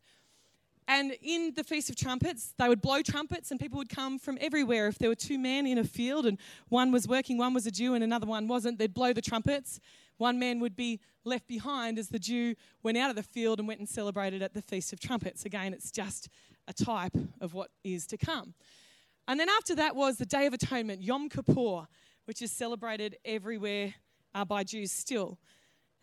And 0.91 1.17
in 1.23 1.53
the 1.55 1.63
Feast 1.63 1.89
of 1.89 1.95
Trumpets, 1.95 2.53
they 2.59 2.69
would 2.69 2.83
blow 2.83 3.01
trumpets, 3.01 3.53
and 3.53 3.61
people 3.61 3.79
would 3.79 3.89
come 3.89 4.19
from 4.19 4.37
everywhere. 4.41 4.89
If 4.89 4.99
there 4.99 5.09
were 5.09 5.15
two 5.15 5.39
men 5.39 5.65
in 5.65 5.79
a 5.79 5.85
field 5.85 6.27
and 6.27 6.37
one 6.69 6.91
was 6.91 7.07
working, 7.07 7.39
one 7.39 7.55
was 7.55 7.65
a 7.65 7.71
Jew, 7.71 7.95
and 7.95 8.03
another 8.03 8.27
one 8.27 8.49
wasn't, 8.49 8.77
they'd 8.77 8.93
blow 8.93 9.13
the 9.13 9.23
trumpets. 9.23 9.79
One 10.17 10.41
man 10.41 10.59
would 10.59 10.75
be 10.75 10.99
left 11.23 11.47
behind 11.47 11.97
as 11.97 12.09
the 12.09 12.19
Jew 12.19 12.57
went 12.83 12.99
out 12.99 13.09
of 13.09 13.15
the 13.15 13.23
field 13.23 13.61
and 13.61 13.69
went 13.69 13.79
and 13.79 13.89
celebrated 13.89 14.43
at 14.43 14.53
the 14.53 14.63
Feast 14.63 14.93
of 14.93 14.99
Trumpets. 14.99 15.45
Again, 15.45 15.73
it's 15.73 15.93
just 15.93 16.29
a 16.67 16.73
type 16.73 17.17
of 17.41 17.55
what 17.55 17.71
is 17.85 18.05
to 18.09 18.17
come. 18.17 18.55
And 19.29 19.39
then 19.39 19.49
after 19.49 19.77
that 19.77 19.95
was 19.95 20.17
the 20.17 20.27
Day 20.27 20.47
of 20.47 20.53
Atonement, 20.53 21.03
Yom 21.03 21.29
Kippur, 21.29 21.87
which 22.25 22.43
is 22.43 22.51
celebrated 22.51 23.17
everywhere 23.25 23.95
uh, 24.35 24.45
by 24.45 24.65
Jews 24.65 24.91
still. 24.91 25.39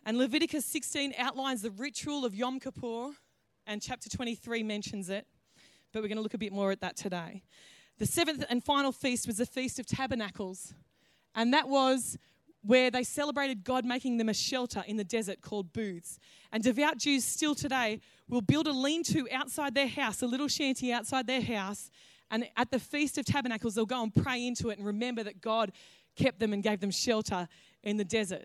And 0.06 0.16
Leviticus 0.16 0.64
16 0.64 1.12
outlines 1.18 1.60
the 1.60 1.72
ritual 1.72 2.24
of 2.24 2.34
Yom 2.34 2.58
Kippur 2.58 3.10
and 3.68 3.82
chapter 3.82 4.08
23 4.08 4.62
mentions 4.62 5.10
it, 5.10 5.26
but 5.92 6.02
we're 6.02 6.08
going 6.08 6.16
to 6.16 6.22
look 6.22 6.34
a 6.34 6.38
bit 6.38 6.52
more 6.52 6.72
at 6.72 6.80
that 6.80 6.96
today. 6.96 7.42
The 7.98 8.06
seventh 8.06 8.44
and 8.48 8.64
final 8.64 8.92
feast 8.92 9.26
was 9.26 9.36
the 9.36 9.46
Feast 9.46 9.78
of 9.78 9.86
Tabernacles, 9.86 10.72
and 11.34 11.52
that 11.52 11.68
was 11.68 12.16
where 12.62 12.90
they 12.90 13.04
celebrated 13.04 13.64
God 13.64 13.84
making 13.84 14.16
them 14.16 14.28
a 14.28 14.34
shelter 14.34 14.82
in 14.86 14.96
the 14.96 15.04
desert 15.04 15.42
called 15.42 15.72
booths. 15.72 16.18
And 16.50 16.62
devout 16.62 16.98
Jews 16.98 17.24
still 17.24 17.54
today 17.54 18.00
will 18.28 18.40
build 18.40 18.66
a 18.66 18.72
lean 18.72 19.04
to 19.04 19.28
outside 19.30 19.74
their 19.74 19.86
house, 19.86 20.22
a 20.22 20.26
little 20.26 20.48
shanty 20.48 20.92
outside 20.92 21.26
their 21.26 21.42
house, 21.42 21.90
and 22.30 22.46
at 22.56 22.70
the 22.70 22.78
Feast 22.78 23.18
of 23.18 23.26
Tabernacles, 23.26 23.74
they'll 23.74 23.86
go 23.86 24.02
and 24.02 24.14
pray 24.14 24.46
into 24.46 24.70
it 24.70 24.78
and 24.78 24.86
remember 24.86 25.22
that 25.22 25.40
God 25.40 25.72
kept 26.16 26.40
them 26.40 26.52
and 26.52 26.62
gave 26.62 26.80
them 26.80 26.90
shelter 26.90 27.48
in 27.82 27.96
the 27.96 28.04
desert. 28.04 28.44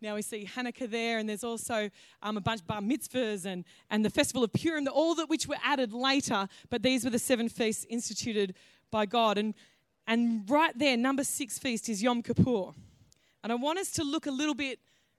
Now 0.00 0.14
we 0.14 0.22
see 0.22 0.48
Hanukkah 0.56 0.88
there, 0.88 1.18
and 1.18 1.28
there's 1.28 1.42
also 1.42 1.90
um, 2.22 2.36
a 2.36 2.40
bunch 2.40 2.60
of 2.60 2.66
bar 2.66 2.80
mitzvahs 2.80 3.44
and, 3.44 3.64
and 3.90 4.04
the 4.04 4.10
festival 4.10 4.44
of 4.44 4.52
Purim, 4.52 4.86
all 4.88 5.14
that 5.16 5.28
which 5.28 5.48
were 5.48 5.56
added 5.64 5.92
later, 5.92 6.48
but 6.70 6.82
these 6.82 7.04
were 7.04 7.10
the 7.10 7.18
seven 7.18 7.48
feasts 7.48 7.84
instituted 7.88 8.54
by 8.90 9.06
God. 9.06 9.38
And, 9.38 9.54
and 10.06 10.48
right 10.48 10.76
there, 10.78 10.96
number 10.96 11.24
six 11.24 11.58
feast 11.58 11.88
is 11.88 12.02
Yom 12.02 12.22
Kippur. 12.22 12.72
And 13.42 13.52
I 13.52 13.56
want 13.56 13.78
us 13.78 13.90
to 13.92 14.04
look 14.04 14.26
a 14.26 14.30
little 14.30 14.54
bit 14.54 14.78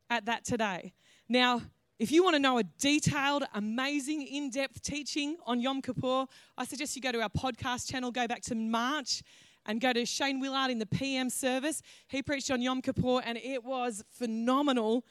at 0.10 0.26
that 0.26 0.46
today. 0.46 0.94
Now, 1.28 1.62
if 2.00 2.12
you 2.14 2.24
want 2.24 2.36
to 2.36 2.40
know 2.40 2.58
a 2.58 2.64
detailed, 2.64 3.44
amazing, 3.54 4.26
in 4.26 4.50
depth 4.50 4.82
teaching 4.82 5.36
on 5.46 5.60
Yom 5.60 5.82
Kippur, 5.82 6.26
I 6.58 6.64
suggest 6.64 6.96
you 6.96 7.02
go 7.02 7.12
to 7.12 7.22
our 7.22 7.30
podcast 7.30 7.92
channel, 7.92 8.12
go 8.12 8.26
back 8.26 8.42
to 8.44 8.56
March, 8.56 9.22
and 9.66 9.80
go 9.82 9.94
to 9.94 10.06
Shane 10.06 10.40
Willard 10.40 10.72
in 10.72 10.80
the 10.80 10.86
PM 10.86 11.30
service. 11.30 11.82
He 12.08 12.22
preached 12.22 12.50
on 12.52 12.62
Yom 12.62 12.82
Kippur, 12.82 13.22
and 13.24 13.38
it 13.38 13.64
was 13.64 14.04
phenomenal. 14.10 15.06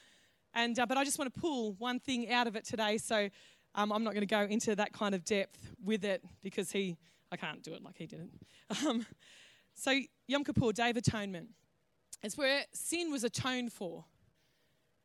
And, 0.53 0.77
uh, 0.79 0.85
but 0.85 0.97
I 0.97 1.03
just 1.03 1.19
want 1.19 1.33
to 1.33 1.39
pull 1.39 1.73
one 1.73 1.99
thing 1.99 2.31
out 2.31 2.47
of 2.47 2.55
it 2.55 2.65
today. 2.65 2.97
So 2.97 3.29
um, 3.75 3.91
I'm 3.91 4.03
not 4.03 4.13
going 4.13 4.27
to 4.27 4.27
go 4.27 4.41
into 4.41 4.75
that 4.75 4.93
kind 4.93 5.13
of 5.13 5.23
depth 5.23 5.73
with 5.83 6.03
it 6.03 6.23
because 6.41 6.71
he, 6.71 6.97
I 7.31 7.37
can't 7.37 7.63
do 7.63 7.73
it 7.73 7.83
like 7.83 7.97
he 7.97 8.05
did 8.05 8.21
it. 8.21 8.29
Um, 8.87 9.03
so 9.73 9.97
Yom 10.27 10.43
Kippur, 10.43 10.71
Day 10.73 10.91
of 10.91 10.97
Atonement. 10.97 11.49
It's 12.21 12.37
where 12.37 12.65
sin 12.73 13.11
was 13.11 13.23
atoned 13.23 13.71
for. 13.71 14.05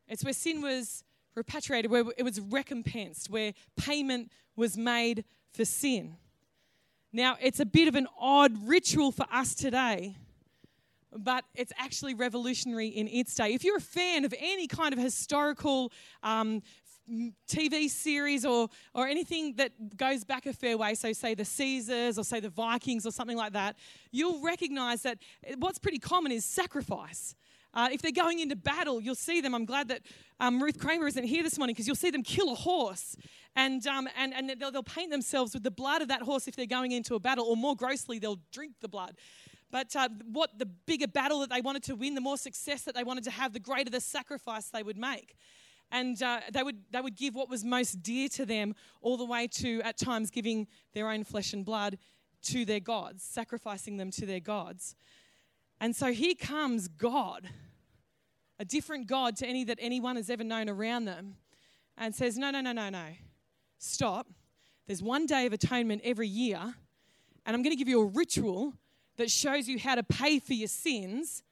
It's 0.07 0.23
where 0.23 0.33
sin 0.33 0.61
was 0.61 1.03
repatriated, 1.35 1.89
where 1.89 2.03
it 2.17 2.23
was 2.23 2.39
recompensed, 2.39 3.29
where 3.29 3.53
payment 3.77 4.31
was 4.55 4.77
made 4.77 5.25
for 5.51 5.65
sin. 5.65 6.17
Now, 7.15 7.37
it's 7.39 7.61
a 7.61 7.65
bit 7.65 7.87
of 7.87 7.95
an 7.95 8.07
odd 8.19 8.67
ritual 8.67 9.09
for 9.13 9.25
us 9.31 9.55
today, 9.55 10.17
but 11.17 11.45
it's 11.55 11.71
actually 11.77 12.13
revolutionary 12.13 12.89
in 12.89 13.07
its 13.07 13.33
day. 13.35 13.53
If 13.53 13.63
you're 13.63 13.77
a 13.77 13.81
fan 13.81 14.25
of 14.25 14.33
any 14.37 14.67
kind 14.67 14.91
of 14.91 14.99
historical 14.99 15.93
um, 16.23 16.61
TV 17.47 17.89
series 17.89 18.45
or, 18.45 18.67
or 18.93 19.07
anything 19.07 19.53
that 19.55 19.95
goes 19.95 20.25
back 20.25 20.45
a 20.45 20.51
fair 20.51 20.77
way, 20.77 20.93
so 20.93 21.13
say 21.13 21.35
the 21.35 21.45
Caesars 21.45 22.19
or 22.19 22.25
say 22.25 22.41
the 22.41 22.49
Vikings 22.49 23.05
or 23.05 23.11
something 23.11 23.37
like 23.37 23.53
that, 23.53 23.77
you'll 24.11 24.41
recognize 24.43 25.03
that 25.03 25.17
what's 25.57 25.79
pretty 25.79 25.99
common 25.99 26.33
is 26.33 26.43
sacrifice. 26.43 27.33
Uh, 27.75 27.89
if 27.91 28.01
they're 28.01 28.11
going 28.11 28.39
into 28.39 28.55
battle, 28.55 29.01
you'll 29.01 29.15
see 29.15 29.41
them. 29.41 29.53
I'm 29.53 29.65
glad 29.65 29.89
that 29.89 30.01
um, 30.39 30.63
Ruth 30.63 30.79
Kramer 30.79 31.07
isn't 31.07 31.25
here 31.25 31.43
this 31.43 31.57
morning 31.57 31.73
because 31.73 31.87
you'll 31.87 31.95
see 31.95 32.09
them 32.09 32.23
kill 32.23 32.51
a 32.51 32.55
horse 32.55 33.17
and, 33.55 33.85
um, 33.87 34.07
and, 34.17 34.33
and 34.33 34.49
they'll, 34.59 34.71
they'll 34.71 34.83
paint 34.83 35.11
themselves 35.11 35.53
with 35.53 35.63
the 35.63 35.71
blood 35.71 36.01
of 36.01 36.07
that 36.07 36.21
horse 36.21 36.47
if 36.47 36.55
they're 36.55 36.65
going 36.65 36.91
into 36.91 37.15
a 37.15 37.19
battle, 37.19 37.45
or 37.45 37.57
more 37.57 37.75
grossly, 37.75 38.19
they'll 38.19 38.39
drink 38.51 38.73
the 38.81 38.87
blood. 38.87 39.15
But 39.71 39.95
uh, 39.95 40.09
what 40.31 40.57
the 40.57 40.65
bigger 40.65 41.07
battle 41.07 41.39
that 41.41 41.49
they 41.49 41.61
wanted 41.61 41.83
to 41.83 41.95
win, 41.95 42.15
the 42.15 42.21
more 42.21 42.37
success 42.37 42.83
that 42.83 42.95
they 42.95 43.03
wanted 43.03 43.23
to 43.25 43.31
have, 43.31 43.53
the 43.53 43.59
greater 43.59 43.89
the 43.89 44.01
sacrifice 44.01 44.69
they 44.69 44.83
would 44.83 44.97
make 44.97 45.35
and 45.91 46.21
uh, 46.23 46.39
they 46.51 46.63
would 46.63 46.77
they 46.91 47.01
would 47.01 47.15
give 47.15 47.35
what 47.35 47.49
was 47.49 47.63
most 47.63 48.01
dear 48.01 48.27
to 48.29 48.45
them, 48.45 48.73
all 49.01 49.17
the 49.17 49.25
way 49.25 49.47
to 49.47 49.81
at 49.83 49.97
times 49.97 50.29
giving 50.29 50.67
their 50.93 51.09
own 51.09 51.23
flesh 51.23 51.53
and 51.53 51.63
blood 51.63 51.97
to 52.43 52.65
their 52.65 52.79
gods, 52.79 53.23
sacrificing 53.23 53.97
them 53.97 54.11
to 54.11 54.25
their 54.25 54.39
gods. 54.39 54.95
And 55.79 55.95
so 55.95 56.11
here 56.11 56.35
comes 56.39 56.87
God, 56.87 57.49
a 58.59 58.65
different 58.65 59.07
God 59.07 59.35
to 59.37 59.47
any 59.47 59.63
that 59.65 59.77
anyone 59.81 60.15
has 60.15 60.29
ever 60.29 60.43
known 60.43 60.69
around 60.69 61.05
them, 61.05 61.35
and 61.97 62.13
says, 62.13 62.37
No, 62.37 62.51
no, 62.51 62.61
no, 62.61 62.71
no, 62.71 62.89
no. 62.89 63.05
Stop. 63.77 64.27
There's 64.87 65.01
one 65.01 65.25
day 65.25 65.45
of 65.45 65.53
atonement 65.53 66.01
every 66.03 66.27
year, 66.27 66.59
and 66.59 67.55
I'm 67.55 67.61
going 67.61 67.71
to 67.71 67.77
give 67.77 67.87
you 67.87 68.01
a 68.01 68.05
ritual 68.05 68.73
that 69.17 69.31
shows 69.31 69.67
you 69.67 69.79
how 69.79 69.95
to 69.95 70.03
pay 70.03 70.39
for 70.39 70.53
your 70.53 70.67
sins, 70.67 71.43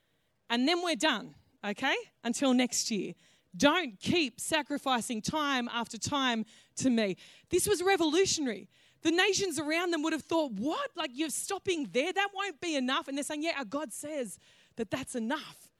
and 0.49 0.67
then 0.67 0.81
we're 0.83 0.95
done, 0.95 1.35
okay? 1.65 1.95
Until 2.23 2.53
next 2.53 2.91
year. 2.91 3.13
Don't 3.55 3.99
keep 3.99 4.39
sacrificing 4.39 5.21
time 5.21 5.69
after 5.71 5.97
time 5.97 6.45
to 6.77 6.89
me. 6.89 7.17
This 7.49 7.67
was 7.67 7.83
revolutionary. 7.83 8.67
The 9.03 9.11
nations 9.11 9.59
around 9.59 9.91
them 9.91 10.01
would 10.03 10.13
have 10.13 10.23
thought, 10.23 10.53
What? 10.53 10.89
Like 10.95 11.11
you're 11.13 11.29
stopping 11.29 11.89
there? 11.91 12.11
That 12.11 12.29
won't 12.33 12.59
be 12.61 12.75
enough. 12.75 13.07
And 13.07 13.17
they're 13.17 13.23
saying, 13.23 13.43
Yeah, 13.43 13.57
our 13.57 13.65
God 13.65 13.93
says 13.93 14.39
that 14.77 14.89
that's 14.89 15.13
enough. 15.13 15.72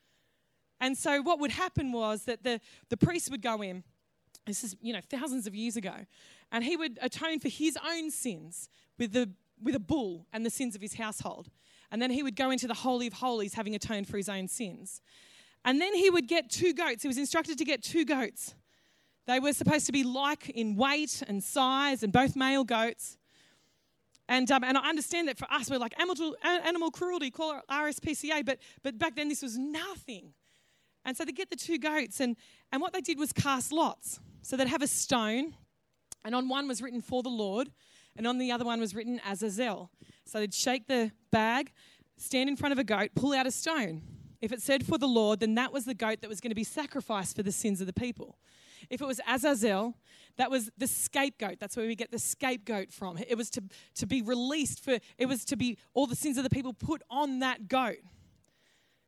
And 0.83 0.97
so 0.97 1.21
what 1.21 1.39
would 1.39 1.51
happen 1.51 1.93
was 1.93 2.25
that 2.25 2.43
the, 2.43 2.59
the 2.89 2.97
priest 2.97 3.31
would 3.31 3.41
go 3.41 3.61
in, 3.61 3.85
this 4.45 4.65
is, 4.65 4.75
you 4.81 4.91
know, 4.91 4.99
thousands 5.09 5.47
of 5.47 5.55
years 5.55 5.77
ago, 5.77 5.93
and 6.51 6.61
he 6.61 6.75
would 6.75 6.99
atone 7.01 7.39
for 7.39 7.47
his 7.47 7.77
own 7.89 8.11
sins 8.11 8.67
with, 8.99 9.13
the, 9.13 9.29
with 9.63 9.75
a 9.75 9.79
bull 9.79 10.27
and 10.33 10.45
the 10.45 10.49
sins 10.49 10.75
of 10.75 10.81
his 10.81 10.95
household. 10.95 11.49
And 11.89 12.01
then 12.01 12.11
he 12.11 12.21
would 12.21 12.35
go 12.35 12.51
into 12.51 12.67
the 12.67 12.73
Holy 12.73 13.07
of 13.07 13.13
Holies 13.13 13.53
having 13.53 13.75
atoned 13.75 14.09
for 14.09 14.17
his 14.17 14.27
own 14.27 14.49
sins. 14.49 14.99
And 15.63 15.79
then 15.79 15.95
he 15.95 16.09
would 16.09 16.27
get 16.27 16.49
two 16.49 16.73
goats. 16.73 17.03
He 17.03 17.07
was 17.07 17.17
instructed 17.17 17.57
to 17.59 17.63
get 17.63 17.81
two 17.81 18.03
goats. 18.03 18.53
They 19.25 19.39
were 19.39 19.53
supposed 19.53 19.85
to 19.85 19.93
be 19.93 20.03
like 20.03 20.49
in 20.49 20.75
weight 20.75 21.23
and 21.25 21.41
size, 21.41 22.03
and 22.03 22.11
both 22.11 22.35
male 22.35 22.65
goats. 22.65 23.17
And, 24.27 24.51
um, 24.51 24.65
and 24.65 24.77
I 24.77 24.89
understand 24.89 25.29
that 25.29 25.37
for 25.37 25.49
us, 25.49 25.69
we're 25.69 25.77
like 25.77 25.97
animal, 25.97 26.35
animal 26.43 26.91
cruelty, 26.91 27.31
call 27.31 27.59
it 27.59 27.63
RSPCA, 27.71 28.45
but, 28.45 28.59
but 28.83 28.97
back 28.97 29.15
then 29.15 29.29
this 29.29 29.41
was 29.41 29.57
nothing. 29.57 30.33
And 31.05 31.17
so 31.17 31.25
they 31.25 31.31
get 31.31 31.50
the 31.50 31.55
two 31.55 31.77
goats, 31.77 32.19
and, 32.19 32.38
and 32.72 32.81
what 32.81 32.93
they 32.93 33.01
did 33.01 33.19
was 33.19 33.33
cast 33.33 33.72
lots. 33.72 34.19
So 34.41 34.55
they'd 34.55 34.67
have 34.67 34.81
a 34.81 34.88
stone, 34.88 35.55
and 36.24 36.33
on 36.33 36.48
one 36.48 36.67
was 36.67 36.81
written 36.81 37.01
for 37.01 37.24
the 37.24 37.29
Lord, 37.29 37.69
and 38.15 38.27
on 38.27 38.38
the 38.38 38.51
other 38.51 38.65
one 38.65 38.79
was 38.79 38.95
written 38.95 39.19
Azazel. 39.27 39.89
So 40.25 40.39
they'd 40.39 40.53
shake 40.53 40.88
the 40.88 41.12
bag, 41.31 41.74
stand 42.17 42.50
in 42.50 42.55
front 42.55 42.72
of 42.72 42.79
a 42.79 42.83
goat, 42.83 43.12
pull 43.15 43.33
out 43.33 43.48
a 43.48 43.51
stone. 43.51 44.01
If 44.41 44.51
it 44.51 44.62
said 44.62 44.86
for 44.86 44.98
the 44.98 45.07
Lord, 45.07 45.39
then 45.39 45.55
that 45.55 45.72
was 45.72 45.86
the 45.86 45.93
goat 45.93 46.22
that 46.22 46.29
was 46.29 46.41
going 46.41 46.51
to 46.51 46.55
be 46.55 46.65
sacrificed 46.65 47.36
for 47.36 47.43
the 47.43 47.51
sins 47.51 47.79
of 47.81 47.88
the 47.88 47.93
people. 47.93 48.38
If 48.89 49.01
it 49.01 49.07
was 49.07 49.22
Azazel, 49.27 49.95
that 50.38 50.51
was 50.51 50.69
the 50.77 50.88
scapegoat. 50.88 51.60
That's 51.60 51.77
where 51.77 51.88
we 51.88 51.95
get 51.95 52.12
the 52.12 52.19
scapegoat 52.19 52.91
from. 52.91 53.17
It 53.27 53.38
was 53.38 53.50
to, 53.51 53.63
to 53.95 54.05
be 54.05 54.22
released 54.22 54.83
for, 54.83 55.00
it 55.17 55.25
was 55.27 55.45
to 55.45 55.55
be 55.55 55.77
all 55.93 56.07
the 56.07 56.15
sins 56.15 56.38
of 56.38 56.43
the 56.43 56.50
people 56.50 56.74
put 56.74 57.01
on 57.10 57.39
that 57.39 57.67
goat. 57.67 58.00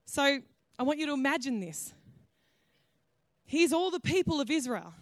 So 0.05 0.39
I 0.77 0.83
want 0.83 0.99
you 0.99 1.05
to 1.07 1.13
imagine 1.13 1.59
this. 1.59 1.93
Here's 3.45 3.71
all 3.71 3.91
the 3.91 3.99
people 3.99 4.41
of 4.41 4.49
Israel 4.49 4.93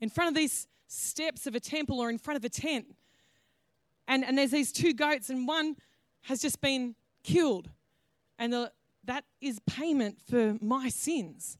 in 0.00 0.08
front 0.08 0.28
of 0.28 0.34
these 0.34 0.66
steps 0.88 1.46
of 1.46 1.54
a 1.54 1.60
temple 1.60 2.00
or 2.00 2.10
in 2.10 2.18
front 2.18 2.36
of 2.36 2.44
a 2.44 2.48
tent. 2.48 2.86
And, 4.08 4.24
and 4.24 4.38
there's 4.38 4.50
these 4.50 4.72
two 4.72 4.92
goats, 4.92 5.30
and 5.30 5.46
one 5.46 5.76
has 6.22 6.40
just 6.40 6.60
been 6.60 6.94
killed. 7.22 7.68
And 8.38 8.52
the, 8.52 8.72
that 9.04 9.24
is 9.40 9.60
payment 9.66 10.18
for 10.28 10.56
my 10.60 10.88
sins. 10.88 11.58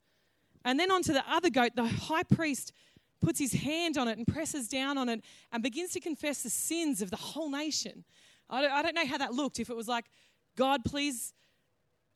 And 0.65 0.79
then 0.79 0.91
onto 0.91 1.13
the 1.13 1.25
other 1.29 1.51
goat, 1.51 1.73
the 1.75 1.87
high 1.87 2.23
priest 2.23 2.73
puts 3.21 3.39
his 3.39 3.53
hand 3.53 3.97
on 3.97 4.09
it 4.09 4.19
and 4.19 4.27
presses 4.27 4.69
down 4.69 4.99
on 4.99 5.09
it 5.09 5.23
and 5.53 5.63
begins 5.63 5.91
to 5.93 6.01
confess 6.01 6.43
the 6.43 6.51
sins 6.51 7.03
of 7.03 7.11
the 7.11 7.17
whole 7.17 7.51
nation. 7.51 8.05
I 8.51 8.63
don't, 8.63 8.73
I 8.73 8.83
don't 8.83 8.95
know 8.95 9.07
how 9.07 9.19
that 9.19 9.33
looked. 9.33 9.59
If 9.59 9.71
it 9.71 9.77
was 9.77 9.89
like, 9.89 10.07
God, 10.57 10.85
please 10.85 11.33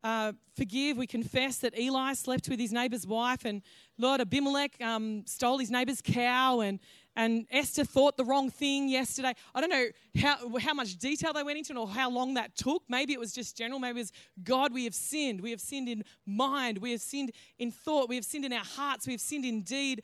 uh, 0.03 0.33
forgive. 0.57 0.97
We 0.97 1.07
confess 1.07 1.59
that 1.59 1.79
Eli 1.79 2.15
slept 2.15 2.49
with 2.49 2.59
his 2.59 2.73
neighbor's 2.73 3.07
wife, 3.07 3.45
and 3.45 3.63
Lord 3.99 4.21
Abimelech 4.21 4.81
um, 4.81 5.25
stole 5.27 5.59
his 5.59 5.71
neighbor's 5.71 6.01
cow, 6.03 6.61
and 6.61 6.81
and 7.17 7.47
Esther 7.51 7.85
thought 7.85 8.17
the 8.17 8.25
wrong 8.25 8.51
thing 8.51 8.89
yesterday. 8.89 9.35
I 9.55 9.61
don't 9.61 9.71
know 9.71 9.87
how, 10.17 10.59
how 10.59 10.75
much 10.75 10.97
detail 10.97 11.33
they 11.33 11.43
went 11.43 11.59
into 11.59 11.75
or 11.79 11.89
how 11.89 12.09
long 12.09 12.35
that 12.35 12.57
took. 12.57 12.83
Maybe 12.89 13.13
it 13.13 13.21
was 13.21 13.33
just 13.33 13.57
general. 13.57 13.81
Maybe 13.81 13.99
it 13.99 14.03
was 14.03 14.13
God, 14.43 14.73
we 14.73 14.85
have 14.85 14.95
sinned. 14.95 15.41
We 15.41 15.51
have 15.51 15.61
sinned 15.61 15.89
in 15.89 16.05
mind. 16.25 16.79
We 16.79 16.93
have 16.93 17.01
sinned 17.01 17.33
in 17.59 17.73
thought. 17.73 18.09
We 18.09 18.15
have 18.15 18.25
sinned 18.25 18.45
in 18.45 18.53
our 18.53 18.65
hearts. 18.65 19.07
We 19.07 19.13
have 19.13 19.21
sinned 19.21 19.45
in 19.45 19.63
deed. 19.63 20.03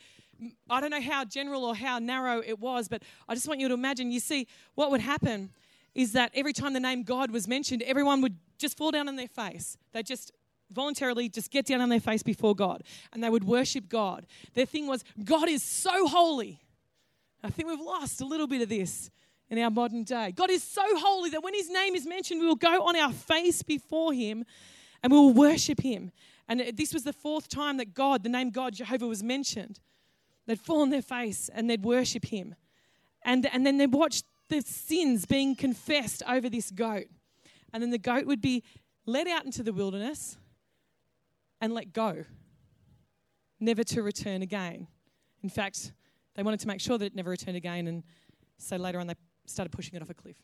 I 0.68 0.80
don't 0.80 0.90
know 0.90 1.00
how 1.00 1.24
general 1.24 1.64
or 1.64 1.74
how 1.74 1.98
narrow 1.98 2.42
it 2.44 2.58
was, 2.58 2.88
but 2.88 3.02
I 3.28 3.34
just 3.34 3.48
want 3.48 3.60
you 3.60 3.68
to 3.68 3.74
imagine. 3.74 4.10
You 4.10 4.20
see, 4.20 4.48
what 4.74 4.90
would 4.90 5.00
happen 5.00 5.50
is 5.96 6.12
that 6.12 6.30
every 6.34 6.52
time 6.52 6.74
the 6.74 6.80
name 6.80 7.02
God 7.02 7.30
was 7.30 7.48
mentioned, 7.48 7.82
everyone 7.82 8.20
would 8.20 8.36
just 8.58 8.76
fall 8.76 8.90
down 8.90 9.08
on 9.08 9.16
their 9.16 9.28
face. 9.28 9.78
They 9.92 10.02
just 10.02 10.30
voluntarily 10.70 11.30
just 11.30 11.50
get 11.50 11.64
down 11.64 11.80
on 11.80 11.88
their 11.88 12.00
face 12.00 12.22
before 12.22 12.54
God 12.54 12.82
and 13.12 13.24
they 13.24 13.30
would 13.30 13.44
worship 13.44 13.88
God. 13.88 14.26
Their 14.52 14.66
thing 14.66 14.86
was, 14.86 15.04
God 15.24 15.48
is 15.48 15.62
so 15.62 16.06
holy. 16.06 16.60
I 17.42 17.48
think 17.48 17.68
we've 17.68 17.80
lost 17.80 18.20
a 18.20 18.26
little 18.26 18.46
bit 18.46 18.60
of 18.60 18.68
this 18.68 19.10
in 19.48 19.58
our 19.58 19.70
modern 19.70 20.04
day. 20.04 20.32
God 20.36 20.50
is 20.50 20.62
so 20.62 20.82
holy 20.84 21.30
that 21.30 21.42
when 21.42 21.54
his 21.54 21.70
name 21.70 21.94
is 21.94 22.06
mentioned, 22.06 22.40
we 22.40 22.46
will 22.46 22.56
go 22.56 22.86
on 22.86 22.94
our 22.94 23.12
face 23.12 23.62
before 23.62 24.12
him 24.12 24.44
and 25.02 25.10
we 25.10 25.18
will 25.18 25.32
worship 25.32 25.80
him. 25.80 26.12
And 26.46 26.60
this 26.76 26.92
was 26.92 27.04
the 27.04 27.12
fourth 27.14 27.48
time 27.48 27.78
that 27.78 27.94
God, 27.94 28.22
the 28.22 28.28
name 28.28 28.50
God, 28.50 28.74
Jehovah, 28.74 29.06
was 29.06 29.22
mentioned. 29.22 29.80
They'd 30.46 30.60
fall 30.60 30.82
on 30.82 30.90
their 30.90 31.00
face 31.00 31.48
and 31.54 31.70
they'd 31.70 31.84
worship 31.84 32.26
him. 32.26 32.54
And, 33.22 33.46
and 33.46 33.66
then 33.66 33.78
they'd 33.78 33.92
watch 33.92 34.22
the 34.48 34.60
sins 34.62 35.26
being 35.26 35.54
confessed 35.54 36.22
over 36.28 36.48
this 36.48 36.70
goat. 36.70 37.06
And 37.72 37.82
then 37.82 37.90
the 37.90 37.98
goat 37.98 38.26
would 38.26 38.40
be 38.40 38.62
led 39.06 39.28
out 39.28 39.44
into 39.44 39.62
the 39.62 39.72
wilderness 39.72 40.36
and 41.60 41.72
let 41.72 41.92
go, 41.92 42.24
never 43.60 43.82
to 43.84 44.02
return 44.02 44.42
again. 44.42 44.88
In 45.42 45.48
fact, 45.48 45.92
they 46.34 46.42
wanted 46.42 46.60
to 46.60 46.68
make 46.68 46.80
sure 46.80 46.98
that 46.98 47.06
it 47.06 47.14
never 47.14 47.30
returned 47.30 47.56
again, 47.56 47.86
and 47.86 48.02
so 48.58 48.76
later 48.76 48.98
on 48.98 49.06
they 49.06 49.14
started 49.46 49.70
pushing 49.70 49.94
it 49.94 50.02
off 50.02 50.10
a 50.10 50.14
cliff. 50.14 50.36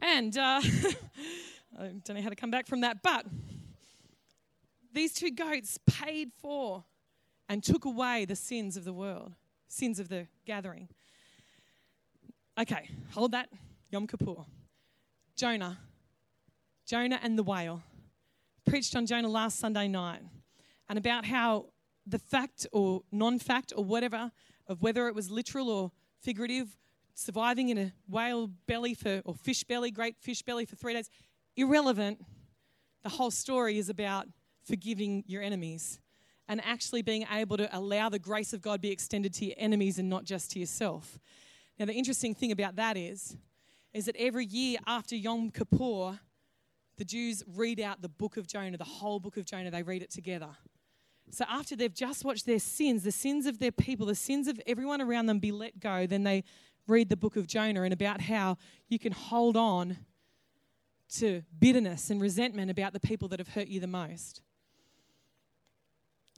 And 0.00 0.36
uh, 0.36 0.60
I 1.78 1.82
don't 2.04 2.08
know 2.08 2.22
how 2.22 2.28
to 2.28 2.36
come 2.36 2.50
back 2.50 2.66
from 2.66 2.80
that, 2.80 3.02
but 3.02 3.26
these 4.92 5.12
two 5.12 5.30
goats 5.30 5.78
paid 5.86 6.30
for 6.40 6.84
and 7.48 7.62
took 7.62 7.84
away 7.84 8.24
the 8.24 8.36
sins 8.36 8.76
of 8.76 8.84
the 8.84 8.92
world, 8.92 9.34
sins 9.68 9.98
of 10.00 10.08
the 10.08 10.26
gathering. 10.44 10.88
Okay, 12.58 12.90
hold 13.12 13.32
that. 13.32 13.48
Yom 13.92 14.08
Kippur. 14.08 14.44
Jonah. 15.36 15.78
Jonah 16.86 17.20
and 17.22 17.38
the 17.38 17.44
whale. 17.44 17.84
Preached 18.66 18.96
on 18.96 19.06
Jonah 19.06 19.28
last 19.28 19.60
Sunday 19.60 19.86
night 19.86 20.22
and 20.88 20.98
about 20.98 21.24
how 21.24 21.66
the 22.04 22.18
fact 22.18 22.66
or 22.72 23.02
non 23.12 23.38
fact 23.38 23.72
or 23.76 23.84
whatever 23.84 24.32
of 24.66 24.82
whether 24.82 25.06
it 25.06 25.14
was 25.14 25.30
literal 25.30 25.70
or 25.70 25.92
figurative, 26.20 26.76
surviving 27.14 27.68
in 27.68 27.78
a 27.78 27.92
whale 28.08 28.48
belly 28.66 28.94
for, 28.94 29.22
or 29.24 29.34
fish 29.34 29.62
belly, 29.62 29.92
great 29.92 30.16
fish 30.18 30.42
belly 30.42 30.64
for 30.64 30.74
three 30.74 30.94
days, 30.94 31.08
irrelevant. 31.56 32.20
The 33.04 33.10
whole 33.10 33.30
story 33.30 33.78
is 33.78 33.88
about 33.88 34.26
forgiving 34.64 35.22
your 35.28 35.42
enemies 35.42 36.00
and 36.48 36.60
actually 36.64 37.02
being 37.02 37.24
able 37.32 37.56
to 37.56 37.76
allow 37.76 38.08
the 38.08 38.18
grace 38.18 38.52
of 38.52 38.62
God 38.62 38.80
be 38.80 38.90
extended 38.90 39.32
to 39.34 39.44
your 39.44 39.54
enemies 39.58 40.00
and 40.00 40.08
not 40.08 40.24
just 40.24 40.50
to 40.52 40.58
yourself. 40.58 41.20
Now, 41.78 41.86
the 41.86 41.92
interesting 41.92 42.34
thing 42.34 42.52
about 42.52 42.76
that 42.76 42.96
is, 42.96 43.36
is 43.94 44.06
that 44.06 44.16
every 44.18 44.46
year 44.46 44.78
after 44.86 45.14
Yom 45.14 45.50
Kippur, 45.50 46.18
the 46.96 47.04
Jews 47.04 47.44
read 47.46 47.80
out 47.80 48.02
the 48.02 48.08
book 48.08 48.36
of 48.36 48.46
Jonah, 48.46 48.76
the 48.76 48.84
whole 48.84 49.20
book 49.20 49.36
of 49.36 49.44
Jonah, 49.44 49.70
they 49.70 49.82
read 49.82 50.02
it 50.02 50.10
together. 50.10 50.50
So 51.30 51.44
after 51.48 51.76
they've 51.76 51.94
just 51.94 52.24
watched 52.24 52.46
their 52.46 52.58
sins, 52.58 53.04
the 53.04 53.12
sins 53.12 53.46
of 53.46 53.58
their 53.58 53.70
people, 53.72 54.06
the 54.06 54.14
sins 54.14 54.48
of 54.48 54.60
everyone 54.66 55.00
around 55.00 55.26
them 55.26 55.38
be 55.38 55.52
let 55.52 55.78
go, 55.78 56.06
then 56.06 56.24
they 56.24 56.42
read 56.86 57.08
the 57.08 57.16
book 57.16 57.36
of 57.36 57.46
Jonah 57.46 57.82
and 57.82 57.92
about 57.92 58.22
how 58.22 58.56
you 58.88 58.98
can 58.98 59.12
hold 59.12 59.56
on 59.56 59.98
to 61.16 61.42
bitterness 61.58 62.10
and 62.10 62.20
resentment 62.20 62.70
about 62.70 62.92
the 62.92 63.00
people 63.00 63.28
that 63.28 63.38
have 63.38 63.48
hurt 63.48 63.68
you 63.68 63.78
the 63.78 63.86
most. 63.86 64.42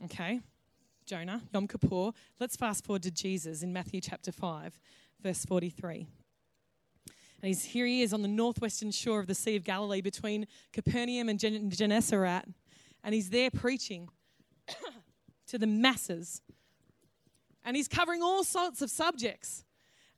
Okay, 0.05 0.41
Jonah, 1.05 1.41
Yom 1.53 1.67
Kippur. 1.67 2.11
Let's 2.39 2.55
fast 2.55 2.85
forward 2.85 3.03
to 3.03 3.11
Jesus 3.11 3.63
in 3.63 3.71
Matthew 3.73 4.01
chapter 4.01 4.31
5, 4.31 4.79
verse 5.21 5.45
43. 5.45 6.07
And 7.41 7.47
he's, 7.47 7.63
here 7.63 7.85
he 7.85 8.01
is 8.01 8.13
on 8.13 8.21
the 8.21 8.27
northwestern 8.27 8.91
shore 8.91 9.19
of 9.19 9.27
the 9.27 9.35
Sea 9.35 9.55
of 9.55 9.63
Galilee 9.63 10.01
between 10.01 10.47
Capernaum 10.73 11.27
and 11.27 11.39
Gen- 11.39 11.69
Gennesaret. 11.71 12.43
And 13.03 13.15
he's 13.15 13.29
there 13.29 13.49
preaching 13.49 14.09
to 15.47 15.57
the 15.57 15.67
masses. 15.67 16.41
And 17.65 17.75
he's 17.75 17.87
covering 17.87 18.21
all 18.21 18.43
sorts 18.43 18.81
of 18.81 18.91
subjects. 18.91 19.63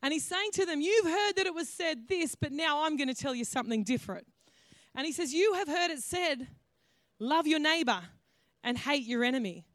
And 0.02 0.12
he's 0.12 0.26
saying 0.26 0.52
to 0.54 0.66
them, 0.66 0.82
You've 0.82 1.06
heard 1.06 1.34
that 1.38 1.46
it 1.46 1.54
was 1.54 1.70
said 1.70 2.10
this, 2.10 2.36
but 2.36 2.52
now 2.52 2.84
I'm 2.84 2.98
going 2.98 3.08
to 3.08 3.16
tell 3.16 3.34
you 3.34 3.46
something 3.46 3.84
different. 3.84 4.28
And 4.96 5.06
he 5.06 5.14
says, 5.14 5.34
You 5.34 5.54
have 5.54 5.68
heard 5.68 5.92
it 5.92 6.00
said, 6.00 6.48
love 7.20 7.48
your 7.48 7.60
neighbor 7.60 8.02
and 8.64 8.78
hate 8.78 9.06
your 9.06 9.24
enemy. 9.24 9.66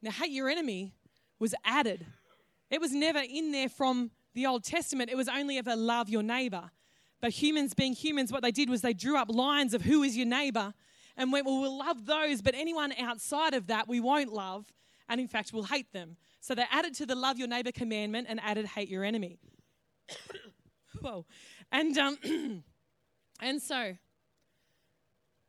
Now, 0.00 0.10
hate 0.10 0.30
your 0.30 0.48
enemy 0.48 0.94
was 1.38 1.54
added, 1.64 2.06
it 2.70 2.80
was 2.80 2.92
never 2.92 3.18
in 3.18 3.50
there 3.50 3.68
from 3.68 4.12
the 4.34 4.46
Old 4.46 4.64
Testament. 4.64 5.10
It 5.10 5.16
was 5.16 5.28
only 5.28 5.58
ever 5.58 5.76
love 5.76 6.08
your 6.08 6.22
neighbor. 6.22 6.70
But 7.20 7.30
humans, 7.30 7.74
being 7.74 7.92
humans, 7.92 8.32
what 8.32 8.42
they 8.42 8.50
did 8.50 8.68
was 8.68 8.82
they 8.82 8.92
drew 8.92 9.16
up 9.16 9.30
lines 9.30 9.74
of 9.74 9.82
who 9.82 10.02
is 10.02 10.16
your 10.16 10.26
neighbor 10.26 10.74
and 11.16 11.32
went, 11.32 11.46
Well, 11.46 11.60
we'll 11.60 11.78
love 11.78 12.04
those, 12.06 12.42
but 12.42 12.54
anyone 12.54 12.92
outside 12.98 13.54
of 13.54 13.68
that 13.68 13.88
we 13.88 14.00
won't 14.00 14.32
love. 14.32 14.66
And 15.08 15.20
in 15.20 15.28
fact, 15.28 15.52
we'll 15.52 15.64
hate 15.64 15.92
them. 15.92 16.16
So 16.40 16.54
they 16.54 16.64
added 16.70 16.94
to 16.94 17.06
the 17.06 17.14
love 17.14 17.38
your 17.38 17.48
neighbor 17.48 17.70
commandment 17.72 18.26
and 18.28 18.40
added 18.40 18.66
hate 18.66 18.88
your 18.88 19.04
enemy. 19.04 19.38
Whoa. 21.00 21.26
And, 21.70 21.96
um, 21.98 22.18
and 23.40 23.62
so, 23.62 23.92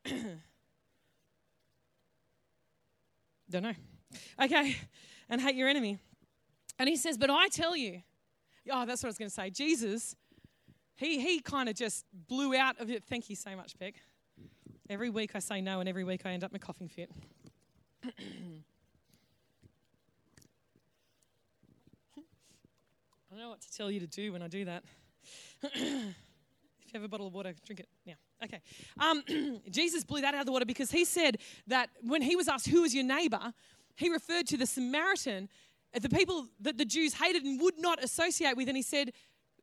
don't 3.49 3.63
know. 3.63 3.73
Okay. 4.41 4.77
And 5.29 5.41
hate 5.41 5.55
your 5.55 5.69
enemy. 5.69 5.97
And 6.77 6.89
he 6.89 6.97
says, 6.97 7.17
But 7.17 7.29
I 7.29 7.47
tell 7.47 7.75
you, 7.75 8.01
oh, 8.71 8.85
that's 8.85 9.03
what 9.03 9.07
I 9.07 9.09
was 9.09 9.17
going 9.17 9.29
to 9.29 9.33
say. 9.33 9.49
Jesus, 9.49 10.15
he, 10.95 11.19
he 11.19 11.39
kind 11.39 11.69
of 11.69 11.75
just 11.75 12.05
blew 12.27 12.55
out 12.55 12.79
of 12.79 12.89
it. 12.89 13.03
Thank 13.03 13.29
you 13.29 13.35
so 13.35 13.55
much, 13.55 13.77
Beck. 13.77 13.95
Every 14.89 15.09
week 15.09 15.31
I 15.35 15.39
say 15.39 15.61
no, 15.61 15.79
and 15.79 15.89
every 15.89 16.03
week 16.03 16.21
I 16.25 16.31
end 16.31 16.43
up 16.43 16.51
in 16.51 16.55
a 16.55 16.59
coughing 16.59 16.87
fit. 16.87 17.09
I 18.05 18.09
don't 23.29 23.39
know 23.39 23.49
what 23.49 23.61
to 23.61 23.71
tell 23.75 23.89
you 23.89 23.99
to 23.99 24.07
do 24.07 24.33
when 24.33 24.41
I 24.41 24.47
do 24.47 24.65
that. 24.65 24.83
if 25.63 25.73
you 25.73 26.13
have 26.93 27.03
a 27.03 27.07
bottle 27.07 27.27
of 27.27 27.33
water, 27.33 27.53
drink 27.65 27.79
it 27.79 27.87
now. 28.05 28.13
Okay. 28.43 28.61
Um, 28.99 29.23
Jesus 29.71 30.03
blew 30.03 30.21
that 30.21 30.33
out 30.35 30.41
of 30.41 30.45
the 30.45 30.51
water 30.51 30.65
because 30.65 30.91
he 30.91 31.05
said 31.05 31.37
that 31.67 31.89
when 32.01 32.21
he 32.21 32.35
was 32.35 32.47
asked, 32.47 32.67
Who 32.67 32.83
is 32.83 32.93
your 32.93 33.05
neighbor? 33.05 33.53
he 33.95 34.09
referred 34.09 34.47
to 34.47 34.57
the 34.57 34.65
Samaritan, 34.65 35.49
the 36.01 36.09
people 36.09 36.47
that 36.61 36.77
the 36.77 36.85
Jews 36.85 37.13
hated 37.13 37.43
and 37.43 37.61
would 37.61 37.77
not 37.77 38.03
associate 38.03 38.57
with, 38.57 38.67
and 38.67 38.77
he 38.77 38.83
said, 38.83 39.13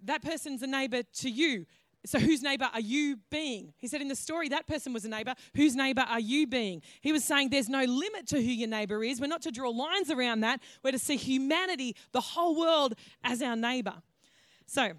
That 0.04 0.22
person's 0.22 0.62
a 0.62 0.66
neighbor 0.66 1.02
to 1.02 1.30
you. 1.30 1.66
So, 2.06 2.18
whose 2.18 2.42
neighbor 2.42 2.68
are 2.72 2.80
you 2.80 3.18
being? 3.30 3.74
He 3.76 3.86
said 3.86 4.00
in 4.00 4.08
the 4.08 4.16
story, 4.16 4.48
that 4.48 4.66
person 4.66 4.94
was 4.94 5.04
a 5.04 5.08
neighbor. 5.08 5.34
Whose 5.54 5.76
neighbor 5.76 6.00
are 6.00 6.20
you 6.20 6.46
being? 6.46 6.80
He 7.02 7.12
was 7.12 7.24
saying 7.24 7.50
there's 7.50 7.68
no 7.68 7.84
limit 7.84 8.26
to 8.28 8.36
who 8.36 8.50
your 8.50 8.68
neighbor 8.68 9.04
is. 9.04 9.20
We're 9.20 9.26
not 9.26 9.42
to 9.42 9.50
draw 9.50 9.68
lines 9.68 10.10
around 10.10 10.40
that. 10.40 10.62
We're 10.82 10.92
to 10.92 10.98
see 10.98 11.16
humanity, 11.16 11.94
the 12.12 12.22
whole 12.22 12.58
world, 12.58 12.94
as 13.22 13.42
our 13.42 13.54
neighbor. 13.54 13.94
So, 14.66 14.92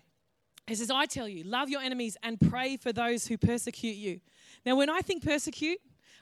he 0.68 0.76
says, 0.76 0.92
I 0.92 1.08
tell 1.08 1.28
you, 1.28 1.44
love 1.44 1.70
your 1.70 1.82
enemies 1.82 2.18
and 2.22 2.40
pray 2.40 2.78
for 2.78 2.94
those 2.94 3.26
who 3.26 3.38
persecute 3.38 3.96
you. 3.96 4.22
Now, 4.64 4.76
when 4.76 4.90
I 4.90 5.02
think 5.02 5.24
persecute, 5.24 5.80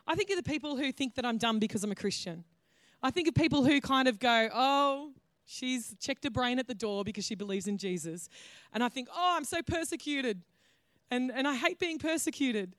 I 0.08 0.16
think 0.16 0.30
of 0.30 0.38
the 0.38 0.44
people 0.44 0.78
who 0.78 0.94
think 0.94 1.16
that 1.16 1.26
I'm 1.26 1.38
dumb 1.38 1.60
because 1.60 1.84
I'm 1.84 1.92
a 1.92 1.96
Christian. 1.96 2.46
I 3.02 3.12
think 3.12 3.28
of 3.28 3.36
people 3.36 3.64
who 3.64 3.80
kind 3.80 4.08
of 4.08 4.20
go, 4.20 4.50
oh, 4.54 5.12
she's 5.46 5.96
checked 6.00 6.24
her 6.26 6.30
brain 6.30 6.60
at 6.60 6.68
the 6.68 6.76
door 6.76 7.04
because 7.04 7.26
she 7.26 7.36
believes 7.36 7.68
in 7.68 7.78
Jesus. 7.78 8.30
And 8.74 8.84
I 8.84 8.90
think, 8.90 9.08
oh, 9.12 9.34
I'm 9.36 9.46
so 9.46 9.62
persecuted. 9.62 10.42
And, 11.10 11.32
and 11.34 11.48
I 11.48 11.56
hate 11.56 11.80
being 11.80 11.98
persecuted. 11.98 12.76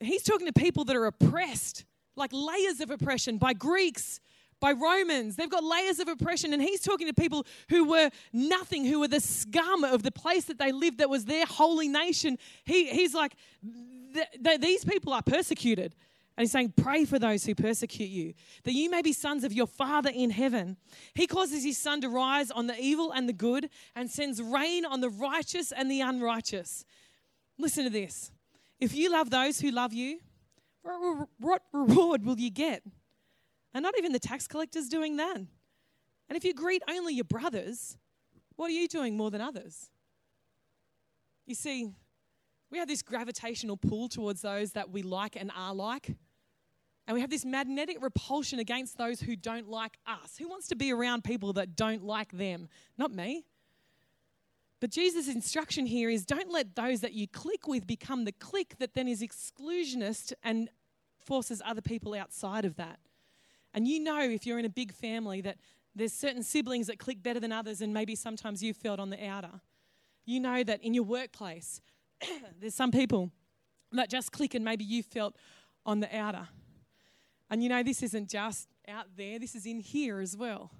He's 0.00 0.22
talking 0.22 0.46
to 0.46 0.52
people 0.52 0.84
that 0.84 0.96
are 0.96 1.06
oppressed, 1.06 1.84
like 2.16 2.30
layers 2.32 2.80
of 2.80 2.90
oppression 2.90 3.38
by 3.38 3.52
Greeks, 3.52 4.20
by 4.60 4.72
Romans. 4.72 5.36
They've 5.36 5.50
got 5.50 5.62
layers 5.62 6.00
of 6.00 6.08
oppression. 6.08 6.52
And 6.52 6.62
he's 6.62 6.80
talking 6.80 7.06
to 7.06 7.14
people 7.14 7.46
who 7.68 7.84
were 7.84 8.10
nothing, 8.32 8.84
who 8.84 9.00
were 9.00 9.08
the 9.08 9.20
scum 9.20 9.84
of 9.84 10.02
the 10.02 10.10
place 10.10 10.46
that 10.46 10.58
they 10.58 10.72
lived, 10.72 10.98
that 10.98 11.10
was 11.10 11.26
their 11.26 11.46
holy 11.46 11.88
nation. 11.88 12.38
He, 12.64 12.88
he's 12.88 13.14
like, 13.14 13.34
th- 14.14 14.26
th- 14.42 14.60
these 14.60 14.84
people 14.84 15.12
are 15.12 15.22
persecuted. 15.22 15.94
And 16.38 16.44
he's 16.44 16.52
saying, 16.52 16.74
Pray 16.76 17.04
for 17.04 17.18
those 17.18 17.44
who 17.44 17.56
persecute 17.56 18.10
you, 18.10 18.32
that 18.62 18.72
you 18.72 18.88
may 18.88 19.02
be 19.02 19.12
sons 19.12 19.42
of 19.42 19.52
your 19.52 19.66
Father 19.66 20.12
in 20.14 20.30
heaven. 20.30 20.76
He 21.14 21.26
causes 21.26 21.64
his 21.64 21.76
sun 21.76 22.00
to 22.02 22.08
rise 22.08 22.52
on 22.52 22.68
the 22.68 22.78
evil 22.78 23.10
and 23.10 23.28
the 23.28 23.32
good 23.32 23.68
and 23.96 24.08
sends 24.08 24.40
rain 24.40 24.84
on 24.84 25.00
the 25.00 25.10
righteous 25.10 25.72
and 25.72 25.90
the 25.90 26.00
unrighteous. 26.00 26.84
Listen 27.58 27.82
to 27.82 27.90
this. 27.90 28.30
If 28.78 28.94
you 28.94 29.10
love 29.10 29.30
those 29.30 29.58
who 29.58 29.72
love 29.72 29.92
you, 29.92 30.20
what 31.40 31.62
reward 31.72 32.24
will 32.24 32.38
you 32.38 32.50
get? 32.50 32.84
And 33.74 33.82
not 33.82 33.98
even 33.98 34.12
the 34.12 34.20
tax 34.20 34.46
collectors 34.46 34.88
doing 34.88 35.16
that. 35.16 35.38
And 35.38 36.36
if 36.36 36.44
you 36.44 36.54
greet 36.54 36.84
only 36.88 37.14
your 37.14 37.24
brothers, 37.24 37.98
what 38.54 38.66
are 38.66 38.74
you 38.74 38.86
doing 38.86 39.16
more 39.16 39.32
than 39.32 39.40
others? 39.40 39.90
You 41.46 41.56
see, 41.56 41.90
we 42.70 42.78
have 42.78 42.86
this 42.86 43.02
gravitational 43.02 43.76
pull 43.76 44.08
towards 44.08 44.42
those 44.42 44.70
that 44.74 44.90
we 44.90 45.02
like 45.02 45.34
and 45.34 45.50
are 45.56 45.74
like. 45.74 46.14
And 47.08 47.14
we 47.14 47.22
have 47.22 47.30
this 47.30 47.46
magnetic 47.46 48.02
repulsion 48.02 48.58
against 48.58 48.98
those 48.98 49.18
who 49.18 49.34
don't 49.34 49.66
like 49.66 49.96
us. 50.06 50.36
Who 50.38 50.46
wants 50.46 50.68
to 50.68 50.76
be 50.76 50.92
around 50.92 51.24
people 51.24 51.54
that 51.54 51.74
don't 51.74 52.04
like 52.04 52.30
them? 52.32 52.68
Not 52.98 53.10
me. 53.10 53.46
But 54.78 54.90
Jesus' 54.90 55.26
instruction 55.26 55.86
here 55.86 56.10
is 56.10 56.26
don't 56.26 56.50
let 56.50 56.76
those 56.76 57.00
that 57.00 57.14
you 57.14 57.26
click 57.26 57.66
with 57.66 57.86
become 57.86 58.26
the 58.26 58.32
click 58.32 58.74
that 58.78 58.94
then 58.94 59.08
is 59.08 59.22
exclusionist 59.22 60.34
and 60.44 60.68
forces 61.16 61.62
other 61.64 61.80
people 61.80 62.12
outside 62.12 62.66
of 62.66 62.76
that. 62.76 62.98
And 63.72 63.88
you 63.88 64.00
know, 64.00 64.20
if 64.20 64.44
you're 64.44 64.58
in 64.58 64.66
a 64.66 64.70
big 64.70 64.92
family, 64.92 65.40
that 65.40 65.56
there's 65.94 66.12
certain 66.12 66.42
siblings 66.42 66.88
that 66.88 66.98
click 66.98 67.22
better 67.22 67.40
than 67.40 67.52
others, 67.52 67.80
and 67.80 67.94
maybe 67.94 68.16
sometimes 68.16 68.62
you 68.62 68.74
felt 68.74 69.00
on 69.00 69.08
the 69.08 69.26
outer. 69.26 69.62
You 70.26 70.40
know 70.40 70.62
that 70.62 70.82
in 70.82 70.92
your 70.92 71.04
workplace, 71.04 71.80
there's 72.60 72.74
some 72.74 72.90
people 72.90 73.30
that 73.92 74.10
just 74.10 74.30
click, 74.30 74.54
and 74.54 74.62
maybe 74.62 74.84
you 74.84 75.02
felt 75.02 75.36
on 75.86 76.00
the 76.00 76.14
outer. 76.14 76.48
And 77.50 77.62
you 77.62 77.68
know, 77.68 77.82
this 77.82 78.02
isn't 78.02 78.28
just 78.28 78.68
out 78.86 79.06
there, 79.16 79.38
this 79.38 79.54
is 79.54 79.66
in 79.66 79.80
here 79.80 80.20
as 80.20 80.36
well. 80.36 80.70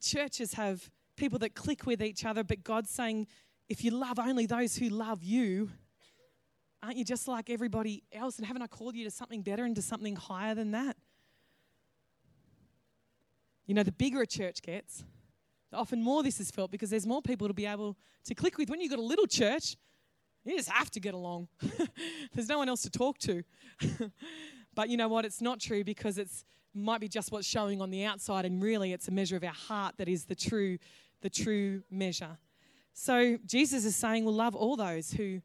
Churches 0.00 0.54
have 0.54 0.90
people 1.16 1.38
that 1.40 1.54
click 1.54 1.86
with 1.86 2.02
each 2.02 2.24
other, 2.24 2.44
but 2.44 2.64
God's 2.64 2.90
saying, 2.90 3.26
if 3.68 3.84
you 3.84 3.90
love 3.90 4.18
only 4.18 4.46
those 4.46 4.76
who 4.76 4.88
love 4.88 5.22
you, 5.22 5.70
aren't 6.82 6.96
you 6.96 7.04
just 7.04 7.28
like 7.28 7.48
everybody 7.48 8.02
else? 8.12 8.38
And 8.38 8.46
haven't 8.46 8.62
I 8.62 8.66
called 8.66 8.96
you 8.96 9.04
to 9.04 9.10
something 9.10 9.42
better 9.42 9.64
and 9.64 9.76
to 9.76 9.82
something 9.82 10.16
higher 10.16 10.54
than 10.54 10.72
that? 10.72 10.96
You 13.66 13.74
know, 13.74 13.82
the 13.82 13.92
bigger 13.92 14.22
a 14.22 14.26
church 14.26 14.60
gets, 14.62 15.04
often 15.72 16.02
more 16.02 16.22
this 16.22 16.40
is 16.40 16.50
felt 16.50 16.70
because 16.70 16.90
there's 16.90 17.06
more 17.06 17.22
people 17.22 17.48
to 17.48 17.54
be 17.54 17.66
able 17.66 17.96
to 18.24 18.34
click 18.34 18.58
with. 18.58 18.68
When 18.68 18.80
you've 18.80 18.90
got 18.90 18.98
a 18.98 19.02
little 19.02 19.26
church, 19.26 19.76
you 20.44 20.56
just 20.56 20.68
have 20.68 20.90
to 20.90 21.00
get 21.00 21.14
along. 21.14 21.48
there's 22.34 22.48
no 22.48 22.58
one 22.58 22.68
else 22.68 22.82
to 22.82 22.90
talk 22.90 23.18
to. 23.18 23.42
But 24.74 24.88
you 24.88 24.96
know 24.96 25.08
what? 25.08 25.24
It's 25.24 25.40
not 25.40 25.60
true 25.60 25.84
because 25.84 26.18
it's 26.18 26.44
might 26.74 27.00
be 27.00 27.08
just 27.08 27.30
what's 27.30 27.46
showing 27.46 27.82
on 27.82 27.90
the 27.90 28.04
outside, 28.04 28.44
and 28.44 28.62
really 28.62 28.92
it's 28.92 29.08
a 29.08 29.10
measure 29.10 29.36
of 29.36 29.44
our 29.44 29.50
heart 29.50 29.96
that 29.98 30.08
is 30.08 30.24
the 30.24 30.34
true, 30.34 30.78
the 31.20 31.28
true 31.28 31.82
measure. 31.90 32.38
So 32.94 33.38
Jesus 33.46 33.84
is 33.84 33.96
saying, 33.96 34.24
Well, 34.24 34.34
love 34.34 34.54
all 34.54 34.76
those 34.76 35.12
who 35.12 35.42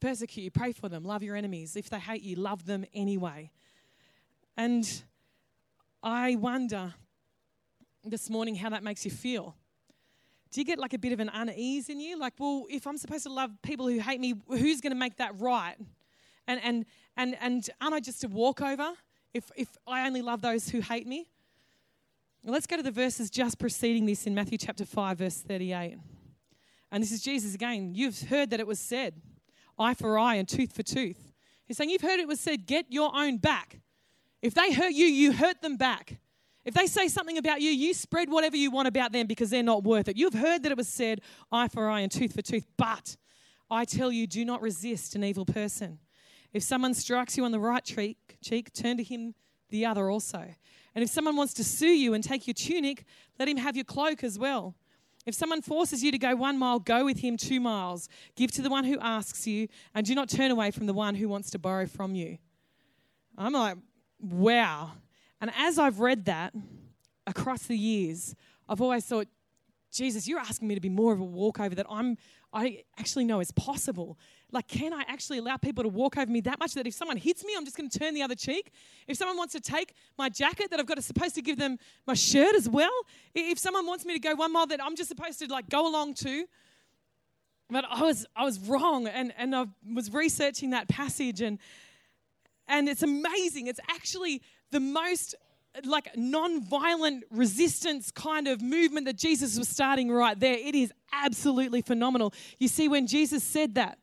persecute 0.00 0.42
you, 0.42 0.50
pray 0.50 0.72
for 0.72 0.88
them, 0.88 1.04
love 1.04 1.22
your 1.22 1.36
enemies. 1.36 1.76
If 1.76 1.90
they 1.90 1.98
hate 1.98 2.22
you, 2.22 2.36
love 2.36 2.64
them 2.66 2.84
anyway. 2.94 3.50
And 4.56 5.02
I 6.02 6.36
wonder 6.36 6.94
this 8.04 8.30
morning 8.30 8.54
how 8.54 8.70
that 8.70 8.82
makes 8.82 9.04
you 9.04 9.10
feel. 9.10 9.54
Do 10.50 10.60
you 10.60 10.64
get 10.64 10.78
like 10.78 10.94
a 10.94 10.98
bit 10.98 11.12
of 11.12 11.20
an 11.20 11.30
unease 11.32 11.88
in 11.88 12.00
you? 12.00 12.18
Like, 12.18 12.34
well, 12.38 12.66
if 12.68 12.86
I'm 12.86 12.96
supposed 12.96 13.22
to 13.24 13.32
love 13.32 13.50
people 13.62 13.86
who 13.86 14.00
hate 14.00 14.18
me, 14.18 14.34
who's 14.48 14.80
going 14.80 14.92
to 14.92 14.98
make 14.98 15.16
that 15.18 15.38
right? 15.38 15.76
And 16.46 16.60
and 16.62 16.86
and 17.16 17.36
and 17.40 17.70
aren't 17.80 17.94
I 17.94 18.00
just 18.00 18.24
a 18.24 18.28
walkover 18.28 18.92
if 19.34 19.50
if 19.56 19.68
I 19.86 20.06
only 20.06 20.22
love 20.22 20.40
those 20.40 20.68
who 20.68 20.80
hate 20.80 21.06
me? 21.06 21.30
Well, 22.42 22.54
let's 22.54 22.66
go 22.66 22.76
to 22.76 22.82
the 22.82 22.90
verses 22.90 23.30
just 23.30 23.58
preceding 23.58 24.06
this 24.06 24.26
in 24.26 24.34
Matthew 24.34 24.58
chapter 24.58 24.86
5 24.86 25.18
verse 25.18 25.42
38. 25.42 25.98
And 26.90 27.02
this 27.02 27.12
is 27.12 27.22
Jesus 27.22 27.54
again. 27.54 27.94
You've 27.94 28.20
heard 28.22 28.50
that 28.50 28.60
it 28.60 28.66
was 28.66 28.80
said, 28.80 29.14
eye 29.78 29.94
for 29.94 30.18
eye 30.18 30.36
and 30.36 30.48
tooth 30.48 30.72
for 30.72 30.82
tooth. 30.82 31.32
He's 31.66 31.76
saying, 31.76 31.90
You've 31.90 32.02
heard 32.02 32.18
it 32.18 32.26
was 32.26 32.40
said, 32.40 32.66
get 32.66 32.86
your 32.88 33.14
own 33.14 33.36
back. 33.36 33.80
If 34.42 34.54
they 34.54 34.72
hurt 34.72 34.92
you, 34.92 35.06
you 35.06 35.32
hurt 35.32 35.62
them 35.62 35.76
back. 35.76 36.18
If 36.64 36.74
they 36.74 36.86
say 36.86 37.08
something 37.08 37.38
about 37.38 37.60
you, 37.60 37.70
you 37.70 37.94
spread 37.94 38.30
whatever 38.30 38.56
you 38.56 38.70
want 38.70 38.88
about 38.88 39.12
them 39.12 39.26
because 39.26 39.50
they're 39.50 39.62
not 39.62 39.84
worth 39.84 40.08
it. 40.08 40.16
You've 40.16 40.34
heard 40.34 40.62
that 40.62 40.72
it 40.72 40.78
was 40.78 40.88
said, 40.88 41.20
eye 41.52 41.68
for 41.68 41.88
eye 41.88 42.00
and 42.00 42.10
tooth 42.10 42.34
for 42.34 42.42
tooth, 42.42 42.66
but 42.76 43.16
I 43.70 43.84
tell 43.84 44.10
you, 44.10 44.26
do 44.26 44.44
not 44.44 44.60
resist 44.60 45.14
an 45.14 45.24
evil 45.24 45.46
person. 45.46 45.98
If 46.52 46.62
someone 46.62 46.94
strikes 46.94 47.36
you 47.36 47.44
on 47.44 47.52
the 47.52 47.60
right 47.60 47.84
cheek, 47.84 48.36
cheek, 48.42 48.72
turn 48.72 48.96
to 48.96 49.04
him 49.04 49.34
the 49.68 49.86
other 49.86 50.10
also. 50.10 50.54
And 50.94 51.04
if 51.04 51.10
someone 51.10 51.36
wants 51.36 51.54
to 51.54 51.64
sue 51.64 51.86
you 51.86 52.14
and 52.14 52.24
take 52.24 52.46
your 52.46 52.54
tunic, 52.54 53.04
let 53.38 53.48
him 53.48 53.56
have 53.56 53.76
your 53.76 53.84
cloak 53.84 54.24
as 54.24 54.38
well. 54.38 54.74
If 55.26 55.34
someone 55.34 55.62
forces 55.62 56.02
you 56.02 56.10
to 56.10 56.18
go 56.18 56.34
one 56.34 56.58
mile, 56.58 56.80
go 56.80 57.04
with 57.04 57.20
him 57.20 57.36
two 57.36 57.60
miles. 57.60 58.08
Give 58.34 58.50
to 58.52 58.62
the 58.62 58.70
one 58.70 58.84
who 58.84 58.98
asks 59.00 59.46
you, 59.46 59.68
and 59.94 60.04
do 60.04 60.14
not 60.14 60.28
turn 60.28 60.50
away 60.50 60.70
from 60.70 60.86
the 60.86 60.94
one 60.94 61.14
who 61.14 61.28
wants 61.28 61.50
to 61.50 61.58
borrow 61.58 61.86
from 61.86 62.14
you. 62.14 62.38
I'm 63.38 63.52
like, 63.52 63.76
wow. 64.18 64.92
And 65.40 65.52
as 65.56 65.78
I've 65.78 66.00
read 66.00 66.24
that 66.24 66.52
across 67.26 67.64
the 67.64 67.76
years, 67.76 68.34
I've 68.68 68.80
always 68.80 69.04
thought, 69.04 69.28
Jesus, 69.92 70.26
you're 70.26 70.40
asking 70.40 70.68
me 70.68 70.74
to 70.74 70.80
be 70.80 70.88
more 70.88 71.12
of 71.12 71.20
a 71.20 71.24
walkover 71.24 71.74
that 71.74 71.86
I'm 71.90 72.16
I 72.52 72.82
actually 72.98 73.24
know 73.24 73.40
is 73.40 73.52
possible. 73.52 74.18
Like, 74.52 74.68
can 74.68 74.92
I 74.92 75.02
actually 75.06 75.38
allow 75.38 75.56
people 75.56 75.84
to 75.84 75.88
walk 75.88 76.16
over 76.16 76.30
me 76.30 76.40
that 76.42 76.58
much 76.58 76.74
that 76.74 76.86
if 76.86 76.94
someone 76.94 77.16
hits 77.16 77.44
me, 77.44 77.54
I'm 77.56 77.64
just 77.64 77.76
going 77.76 77.88
to 77.88 77.98
turn 77.98 78.14
the 78.14 78.22
other 78.22 78.34
cheek? 78.34 78.72
If 79.06 79.16
someone 79.16 79.36
wants 79.36 79.52
to 79.54 79.60
take 79.60 79.94
my 80.18 80.28
jacket, 80.28 80.70
that 80.70 80.80
I've 80.80 80.86
got 80.86 80.96
to 80.96 81.02
supposed 81.02 81.34
to 81.36 81.42
give 81.42 81.58
them 81.58 81.78
my 82.06 82.14
shirt 82.14 82.54
as 82.54 82.68
well? 82.68 82.90
If 83.34 83.58
someone 83.58 83.86
wants 83.86 84.04
me 84.04 84.14
to 84.14 84.20
go 84.20 84.34
one 84.34 84.52
mile, 84.52 84.66
that 84.66 84.82
I'm 84.82 84.96
just 84.96 85.08
supposed 85.08 85.38
to 85.40 85.46
like 85.46 85.68
go 85.68 85.88
along 85.88 86.14
to? 86.14 86.46
But 87.68 87.84
I 87.88 88.02
was 88.02 88.26
I 88.34 88.44
was 88.44 88.58
wrong, 88.58 89.06
and 89.06 89.32
and 89.36 89.54
I 89.54 89.66
was 89.94 90.12
researching 90.12 90.70
that 90.70 90.88
passage, 90.88 91.40
and 91.40 91.58
and 92.66 92.88
it's 92.88 93.02
amazing. 93.02 93.68
It's 93.68 93.80
actually 93.88 94.42
the 94.72 94.80
most 94.80 95.36
like 95.84 96.16
non-violent 96.16 97.24
resistance 97.30 98.10
kind 98.10 98.48
of 98.48 98.60
movement 98.60 99.06
that 99.06 99.16
Jesus 99.16 99.56
was 99.56 99.68
starting 99.68 100.10
right 100.10 100.38
there. 100.38 100.54
It 100.54 100.74
is 100.74 100.92
absolutely 101.12 101.80
phenomenal. 101.80 102.34
You 102.58 102.66
see, 102.66 102.88
when 102.88 103.06
Jesus 103.06 103.44
said 103.44 103.76
that, 103.76 103.98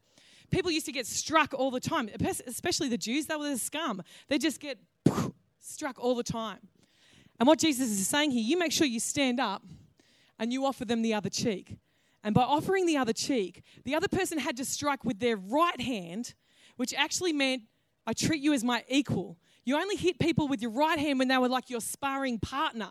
people 0.51 0.71
used 0.71 0.85
to 0.85 0.91
get 0.91 1.05
struck 1.05 1.53
all 1.53 1.71
the 1.71 1.79
time, 1.79 2.09
especially 2.45 2.89
the 2.89 2.97
Jews. 2.97 3.25
They 3.25 3.35
were 3.35 3.49
the 3.49 3.57
scum. 3.57 4.01
They 4.27 4.37
just 4.37 4.59
get 4.59 4.77
struck 5.59 5.99
all 5.99 6.15
the 6.15 6.23
time. 6.23 6.59
And 7.39 7.47
what 7.47 7.59
Jesus 7.59 7.89
is 7.89 8.07
saying 8.07 8.31
here, 8.31 8.41
you 8.41 8.57
make 8.57 8.71
sure 8.71 8.87
you 8.87 8.99
stand 8.99 9.39
up 9.39 9.63
and 10.39 10.51
you 10.51 10.65
offer 10.65 10.85
them 10.85 11.01
the 11.01 11.13
other 11.13 11.29
cheek. 11.29 11.77
And 12.23 12.33
by 12.33 12.41
offering 12.41 12.85
the 12.85 12.97
other 12.97 13.13
cheek, 13.13 13.63
the 13.85 13.95
other 13.95 14.07
person 14.07 14.37
had 14.37 14.57
to 14.57 14.65
strike 14.65 15.05
with 15.05 15.19
their 15.19 15.37
right 15.37 15.79
hand, 15.79 16.33
which 16.75 16.93
actually 16.93 17.33
meant 17.33 17.63
I 18.05 18.13
treat 18.13 18.41
you 18.41 18.53
as 18.53 18.63
my 18.63 18.83
equal. 18.89 19.37
You 19.65 19.77
only 19.77 19.97
hit 19.97 20.17
people 20.17 20.47
with 20.47 20.61
your 20.61 20.71
right 20.71 20.97
hand 20.97 21.19
when 21.19 21.27
they 21.27 21.37
were 21.37 21.49
like 21.49 21.69
your 21.69 21.81
sparring 21.81 22.39
partner. 22.39 22.89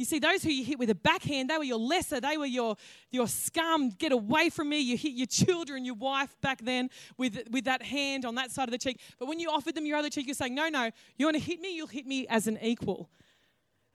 You 0.00 0.06
see, 0.06 0.18
those 0.18 0.42
who 0.42 0.48
you 0.48 0.64
hit 0.64 0.78
with 0.78 0.88
a 0.88 0.94
backhand, 0.94 1.50
they 1.50 1.58
were 1.58 1.62
your 1.62 1.78
lesser, 1.78 2.22
they 2.22 2.38
were 2.38 2.46
your, 2.46 2.74
your 3.10 3.28
scum. 3.28 3.90
Get 3.90 4.12
away 4.12 4.48
from 4.48 4.70
me. 4.70 4.80
You 4.80 4.96
hit 4.96 5.12
your 5.12 5.26
children, 5.26 5.84
your 5.84 5.94
wife 5.94 6.34
back 6.40 6.62
then 6.62 6.88
with, 7.18 7.38
with 7.50 7.66
that 7.66 7.82
hand 7.82 8.24
on 8.24 8.34
that 8.36 8.50
side 8.50 8.66
of 8.66 8.70
the 8.70 8.78
cheek. 8.78 8.98
But 9.18 9.28
when 9.28 9.38
you 9.38 9.50
offered 9.50 9.74
them 9.74 9.84
your 9.84 9.98
other 9.98 10.08
cheek, 10.08 10.24
you're 10.24 10.34
saying, 10.34 10.54
no, 10.54 10.70
no, 10.70 10.90
you 11.18 11.26
want 11.26 11.36
to 11.36 11.42
hit 11.42 11.60
me? 11.60 11.76
You'll 11.76 11.86
hit 11.86 12.06
me 12.06 12.26
as 12.28 12.46
an 12.46 12.58
equal. 12.62 13.10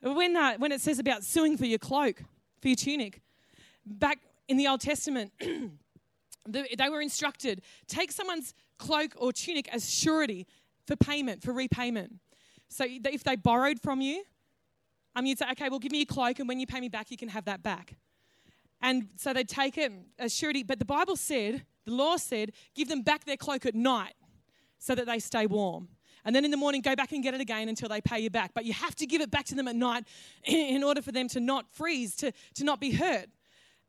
When, 0.00 0.36
uh, 0.36 0.54
when 0.58 0.70
it 0.70 0.80
says 0.80 1.00
about 1.00 1.24
suing 1.24 1.56
for 1.56 1.66
your 1.66 1.80
cloak, 1.80 2.22
for 2.62 2.68
your 2.68 2.76
tunic, 2.76 3.20
back 3.84 4.20
in 4.46 4.58
the 4.58 4.68
Old 4.68 4.82
Testament, 4.82 5.32
they 6.46 6.88
were 6.88 7.00
instructed 7.00 7.62
take 7.88 8.12
someone's 8.12 8.54
cloak 8.78 9.14
or 9.16 9.32
tunic 9.32 9.66
as 9.74 9.92
surety 9.92 10.46
for 10.86 10.94
payment, 10.94 11.42
for 11.42 11.52
repayment. 11.52 12.20
So 12.68 12.84
if 12.88 13.24
they 13.24 13.34
borrowed 13.34 13.80
from 13.80 14.00
you, 14.00 14.22
um, 15.16 15.26
you'd 15.26 15.38
say, 15.38 15.46
okay, 15.52 15.68
well, 15.70 15.78
give 15.78 15.92
me 15.92 15.98
your 15.98 16.06
cloak, 16.06 16.38
and 16.38 16.48
when 16.48 16.60
you 16.60 16.66
pay 16.66 16.78
me 16.78 16.88
back, 16.88 17.10
you 17.10 17.16
can 17.16 17.30
have 17.30 17.46
that 17.46 17.62
back. 17.62 17.96
And 18.82 19.08
so 19.16 19.32
they'd 19.32 19.48
take 19.48 19.78
it 19.78 19.90
as 20.18 20.34
surety. 20.34 20.62
But 20.62 20.78
the 20.78 20.84
Bible 20.84 21.16
said, 21.16 21.64
the 21.86 21.92
law 21.92 22.18
said, 22.18 22.52
give 22.74 22.88
them 22.88 23.02
back 23.02 23.24
their 23.24 23.38
cloak 23.38 23.64
at 23.64 23.74
night 23.74 24.14
so 24.78 24.94
that 24.94 25.06
they 25.06 25.18
stay 25.18 25.46
warm. 25.46 25.88
And 26.26 26.36
then 26.36 26.44
in 26.44 26.50
the 26.50 26.56
morning, 26.56 26.82
go 26.82 26.94
back 26.94 27.12
and 27.12 27.22
get 27.22 27.32
it 27.32 27.40
again 27.40 27.68
until 27.68 27.88
they 27.88 28.00
pay 28.00 28.18
you 28.18 28.28
back. 28.28 28.50
But 28.52 28.66
you 28.66 28.74
have 28.74 28.94
to 28.96 29.06
give 29.06 29.22
it 29.22 29.30
back 29.30 29.46
to 29.46 29.54
them 29.54 29.68
at 29.68 29.76
night 29.76 30.04
in 30.44 30.84
order 30.84 31.00
for 31.00 31.12
them 31.12 31.28
to 31.28 31.40
not 31.40 31.72
freeze, 31.72 32.14
to, 32.16 32.32
to 32.54 32.64
not 32.64 32.78
be 32.78 32.90
hurt. 32.90 33.28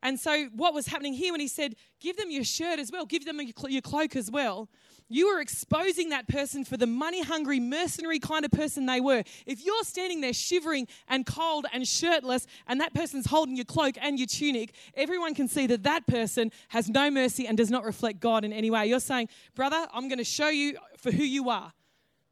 And 0.04 0.20
so, 0.20 0.46
what 0.54 0.74
was 0.74 0.88
happening 0.88 1.14
here 1.14 1.34
when 1.34 1.42
he 1.42 1.48
said, 1.48 1.76
Give 2.00 2.16
them 2.18 2.30
your 2.30 2.44
shirt 2.44 2.80
as 2.80 2.92
well, 2.92 3.06
give 3.06 3.26
them 3.26 3.40
your 3.42 3.82
cloak 3.82 4.16
as 4.16 4.30
well, 4.30 4.70
you 5.10 5.28
were 5.28 5.40
exposing 5.40 6.10
that 6.10 6.28
person 6.28 6.66
for 6.66 6.76
the 6.76 6.88
money 6.88 7.24
hungry, 7.24 7.60
mercenary 7.60 8.20
kind 8.20 8.44
of 8.44 8.52
person 8.52 8.86
they 8.86 9.00
were. 9.00 9.24
If 9.46 9.66
you're 9.66 9.84
standing 9.84 10.20
there 10.20 10.34
shivering 10.34 10.88
and 11.08 11.26
cold 11.26 11.66
and 11.72 11.88
shirtless, 11.88 12.46
and 12.68 12.82
that 12.82 12.94
person's 12.94 13.26
holding 13.26 13.56
your 13.56 13.66
cloak 13.66 13.96
and 14.02 14.20
your 14.20 14.28
tunic, 14.28 14.74
everyone 14.96 15.34
can 15.34 15.48
see 15.48 15.66
that 15.68 15.84
that 15.84 16.08
person 16.08 16.52
has 16.70 16.90
no 16.90 17.10
mercy 17.10 17.48
and 17.48 17.58
does 17.58 17.72
not 17.72 17.86
reflect 17.86 18.20
God 18.20 18.44
in 18.44 18.52
any 18.52 18.70
way. 18.70 18.88
You're 18.88 19.00
saying, 19.00 19.30
Brother, 19.56 19.88
I'm 19.94 20.10
going 20.10 20.18
to 20.18 20.26
show 20.26 20.50
you 20.50 20.78
for 20.98 21.12
who 21.12 21.24
you 21.24 21.50
are. 21.50 21.72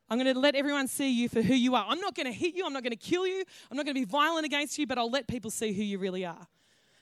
I'm 0.09 0.19
going 0.19 0.31
to 0.33 0.39
let 0.39 0.53
everyone 0.55 0.87
see 0.87 1.09
you 1.09 1.29
for 1.29 1.41
who 1.41 1.55
you 1.55 1.75
are. 1.75 1.85
I'm 1.87 1.99
not 1.99 2.13
going 2.13 2.27
to 2.27 2.31
hit 2.31 2.55
you. 2.55 2.65
I'm 2.65 2.73
not 2.73 2.83
going 2.83 2.91
to 2.91 2.97
kill 2.97 3.25
you. 3.25 3.43
I'm 3.71 3.77
not 3.77 3.85
going 3.85 3.95
to 3.95 4.01
be 4.01 4.05
violent 4.05 4.45
against 4.45 4.77
you, 4.77 4.85
but 4.85 4.97
I'll 4.97 5.09
let 5.09 5.27
people 5.27 5.49
see 5.49 5.73
who 5.73 5.81
you 5.81 5.97
really 5.97 6.25
are. 6.25 6.47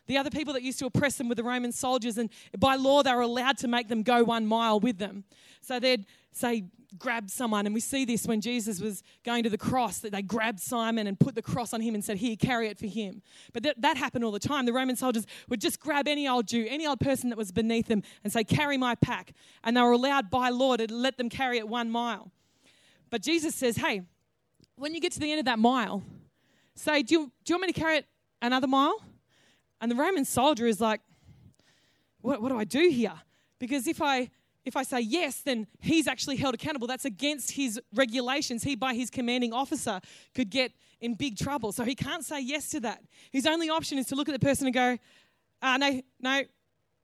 The 0.07 0.17
other 0.17 0.29
people 0.29 0.53
that 0.53 0.63
used 0.63 0.79
to 0.79 0.85
oppress 0.85 1.15
them 1.15 1.29
were 1.29 1.35
the 1.35 1.43
Roman 1.43 1.71
soldiers, 1.71 2.17
and 2.17 2.29
by 2.57 2.75
law, 2.75 3.03
they 3.03 3.13
were 3.13 3.21
allowed 3.21 3.57
to 3.59 3.67
make 3.67 3.87
them 3.87 4.03
go 4.03 4.23
one 4.23 4.45
mile 4.45 4.79
with 4.79 4.97
them. 4.97 5.23
So 5.61 5.79
they'd 5.79 6.05
say, 6.31 6.65
grab 6.97 7.29
someone, 7.29 7.65
and 7.65 7.73
we 7.73 7.79
see 7.79 8.05
this 8.05 8.25
when 8.25 8.41
Jesus 8.41 8.79
was 8.79 9.03
going 9.23 9.43
to 9.43 9.49
the 9.49 9.57
cross, 9.57 9.99
that 9.99 10.11
they 10.11 10.21
grabbed 10.21 10.59
Simon 10.59 11.07
and 11.07 11.19
put 11.19 11.35
the 11.35 11.41
cross 11.41 11.73
on 11.73 11.81
him 11.81 11.95
and 11.95 12.03
said, 12.03 12.17
Here, 12.17 12.35
carry 12.35 12.67
it 12.67 12.77
for 12.77 12.87
him. 12.87 13.21
But 13.53 13.63
that, 13.63 13.81
that 13.81 13.97
happened 13.97 14.23
all 14.23 14.31
the 14.31 14.39
time. 14.39 14.65
The 14.65 14.73
Roman 14.73 14.95
soldiers 14.95 15.25
would 15.49 15.61
just 15.61 15.79
grab 15.79 16.07
any 16.07 16.27
old 16.27 16.47
Jew, 16.47 16.65
any 16.69 16.85
old 16.85 16.99
person 16.99 17.29
that 17.29 17.37
was 17.37 17.51
beneath 17.51 17.87
them, 17.87 18.03
and 18.23 18.31
say, 18.31 18.43
Carry 18.43 18.77
my 18.77 18.95
pack. 18.95 19.33
And 19.63 19.75
they 19.75 19.81
were 19.81 19.91
allowed 19.91 20.29
by 20.29 20.49
law 20.49 20.75
to 20.77 20.91
let 20.91 21.17
them 21.17 21.29
carry 21.29 21.57
it 21.57 21.67
one 21.67 21.89
mile. 21.89 22.31
But 23.09 23.21
Jesus 23.21 23.55
says, 23.55 23.77
Hey, 23.77 24.03
when 24.75 24.93
you 24.93 24.99
get 24.99 25.11
to 25.13 25.19
the 25.19 25.31
end 25.31 25.39
of 25.39 25.45
that 25.45 25.59
mile, 25.59 26.03
say, 26.75 27.03
Do 27.03 27.15
you, 27.15 27.31
do 27.43 27.53
you 27.53 27.55
want 27.55 27.67
me 27.67 27.73
to 27.73 27.79
carry 27.79 27.97
it 27.97 28.05
another 28.41 28.67
mile? 28.67 29.01
And 29.83 29.91
the 29.91 29.97
Roman 29.97 30.23
soldier 30.23 30.65
is 30.65 30.79
like, 30.79 31.01
what, 32.21 32.41
what 32.41 32.47
do 32.47 32.57
I 32.57 32.63
do 32.63 32.87
here? 32.87 33.11
Because 33.59 33.85
if 33.85 34.01
I 34.01 34.29
if 34.63 34.77
I 34.77 34.83
say 34.83 35.01
yes, 35.01 35.41
then 35.41 35.67
he's 35.81 36.07
actually 36.07 36.37
held 36.37 36.53
accountable. 36.55 36.87
That's 36.87 37.03
against 37.03 37.51
his 37.51 37.81
regulations. 37.93 38.63
He, 38.63 38.77
by 38.77 38.93
his 38.93 39.09
commanding 39.09 39.51
officer, 39.51 39.99
could 40.33 40.49
get 40.49 40.71
in 41.01 41.15
big 41.15 41.37
trouble. 41.37 41.73
So 41.73 41.83
he 41.83 41.95
can't 41.95 42.23
say 42.23 42.39
yes 42.39 42.69
to 42.69 42.79
that. 42.79 43.03
His 43.29 43.45
only 43.45 43.69
option 43.69 43.97
is 43.97 44.05
to 44.05 44.15
look 44.15 44.29
at 44.29 44.31
the 44.31 44.39
person 44.39 44.67
and 44.67 44.73
go, 44.73 44.97
uh, 45.61 45.75
no, 45.75 46.01
no, 46.21 46.43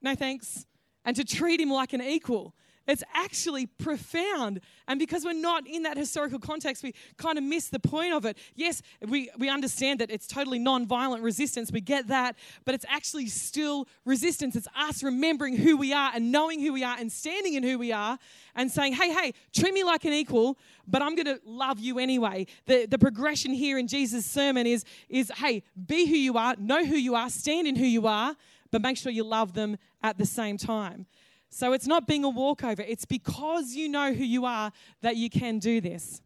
no 0.02 0.16
thanks, 0.16 0.66
and 1.04 1.18
to 1.18 1.26
treat 1.26 1.60
him 1.60 1.72
like 1.72 1.92
an 1.92 2.02
equal. 2.02 2.56
It's 2.90 3.04
actually 3.14 3.68
profound. 3.68 4.62
And 4.88 5.00
because 5.00 5.24
we're 5.24 5.34
not 5.34 5.68
in 5.68 5.84
that 5.84 5.96
historical 5.96 6.40
context, 6.40 6.82
we 6.84 6.94
kind 7.18 7.38
of 7.38 7.44
miss 7.44 7.70
the 7.70 7.80
point 7.80 8.14
of 8.14 8.26
it. 8.26 8.38
Yes, 8.56 8.82
we, 9.08 9.30
we 9.38 9.48
understand 9.48 10.00
that 10.00 10.10
it's 10.10 10.26
totally 10.26 10.58
non-violent 10.58 11.24
resistance. 11.24 11.72
We 11.72 11.82
get 11.82 12.08
that. 12.08 12.36
But 12.66 12.74
it's 12.74 12.86
actually 12.90 13.28
still 13.28 13.88
resistance. 14.06 14.56
It's 14.56 14.68
us 14.76 15.04
remembering 15.04 15.56
who 15.56 15.78
we 15.78 15.94
are 15.94 16.12
and 16.16 16.32
knowing 16.32 16.60
who 16.60 16.74
we 16.74 16.84
are 16.84 16.98
and 17.00 17.12
standing 17.12 17.54
in 17.54 17.62
who 17.62 17.78
we 17.78 17.92
are 17.92 18.18
and 18.56 18.72
saying, 18.72 18.94
hey, 18.94 19.14
hey, 19.14 19.34
treat 19.54 19.74
me 19.74 19.84
like 19.84 20.04
an 20.06 20.14
equal, 20.14 20.58
but 20.88 21.04
I'm 21.04 21.16
going 21.16 21.28
to 21.28 21.40
love 21.46 21.80
you 21.80 22.00
anyway. 22.00 22.48
The, 22.66 22.88
the 22.88 22.98
progression 22.98 23.54
here 23.54 23.78
in 23.78 23.88
Jesus' 23.88 24.26
sermon 24.26 24.66
is, 24.66 24.84
is, 25.08 25.32
hey, 25.38 25.62
be 25.88 26.08
who 26.08 26.16
you 26.16 26.38
are, 26.38 26.56
know 26.58 26.84
who 26.84 26.96
you 26.96 27.14
are, 27.14 27.30
stand 27.30 27.68
in 27.68 27.76
who 27.76 27.86
you 27.86 28.08
are, 28.08 28.36
but 28.72 28.82
make 28.82 28.98
sure 28.98 29.12
you 29.12 29.24
love 29.24 29.54
them 29.54 29.78
at 30.02 30.18
the 30.18 30.26
same 30.26 30.58
time. 30.58 31.06
So 31.50 31.74
it's 31.74 31.88
not 31.88 32.08
being 32.08 32.24
a 32.24 32.30
walkover, 32.30 32.84
it's 32.84 33.06
because 33.06 33.74
you 33.74 33.90
know 33.90 34.14
who 34.14 34.24
you 34.24 34.46
are 34.46 34.72
that 35.02 35.18
you 35.18 35.30
can 35.30 35.60
do 35.60 35.82
this. 35.82 36.22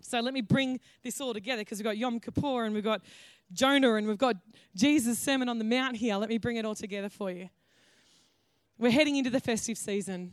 So 0.00 0.20
let 0.20 0.32
me 0.32 0.42
bring 0.42 0.80
this 1.02 1.20
all 1.20 1.34
together 1.34 1.62
because 1.62 1.78
we've 1.78 1.84
got 1.84 1.98
Yom 1.98 2.20
Kippur 2.20 2.64
and 2.64 2.74
we've 2.74 2.84
got 2.84 3.02
Jonah 3.52 3.94
and 3.94 4.06
we've 4.06 4.18
got 4.18 4.36
Jesus' 4.74 5.18
Sermon 5.18 5.48
on 5.48 5.58
the 5.58 5.64
Mount 5.64 5.96
here. 5.96 6.16
Let 6.16 6.28
me 6.28 6.38
bring 6.38 6.56
it 6.56 6.64
all 6.64 6.74
together 6.74 7.08
for 7.08 7.30
you. 7.30 7.48
We're 8.78 8.92
heading 8.92 9.16
into 9.16 9.30
the 9.30 9.40
festive 9.40 9.76
season, 9.76 10.32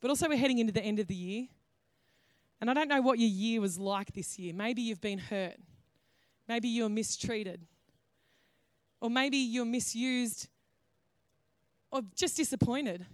but 0.00 0.08
also 0.08 0.28
we're 0.28 0.38
heading 0.38 0.58
into 0.58 0.72
the 0.72 0.82
end 0.82 0.98
of 0.98 1.06
the 1.06 1.14
year. 1.14 1.46
And 2.60 2.70
I 2.70 2.74
don't 2.74 2.88
know 2.88 3.00
what 3.00 3.18
your 3.18 3.28
year 3.28 3.60
was 3.60 3.78
like 3.78 4.12
this 4.12 4.38
year. 4.38 4.52
Maybe 4.52 4.82
you've 4.82 5.00
been 5.00 5.18
hurt. 5.18 5.56
Maybe 6.48 6.68
you're 6.68 6.88
mistreated. 6.88 7.60
Or 9.00 9.08
maybe 9.08 9.38
you're 9.38 9.64
misused 9.64 10.48
or 11.90 12.02
just 12.14 12.36
disappointed. 12.36 13.06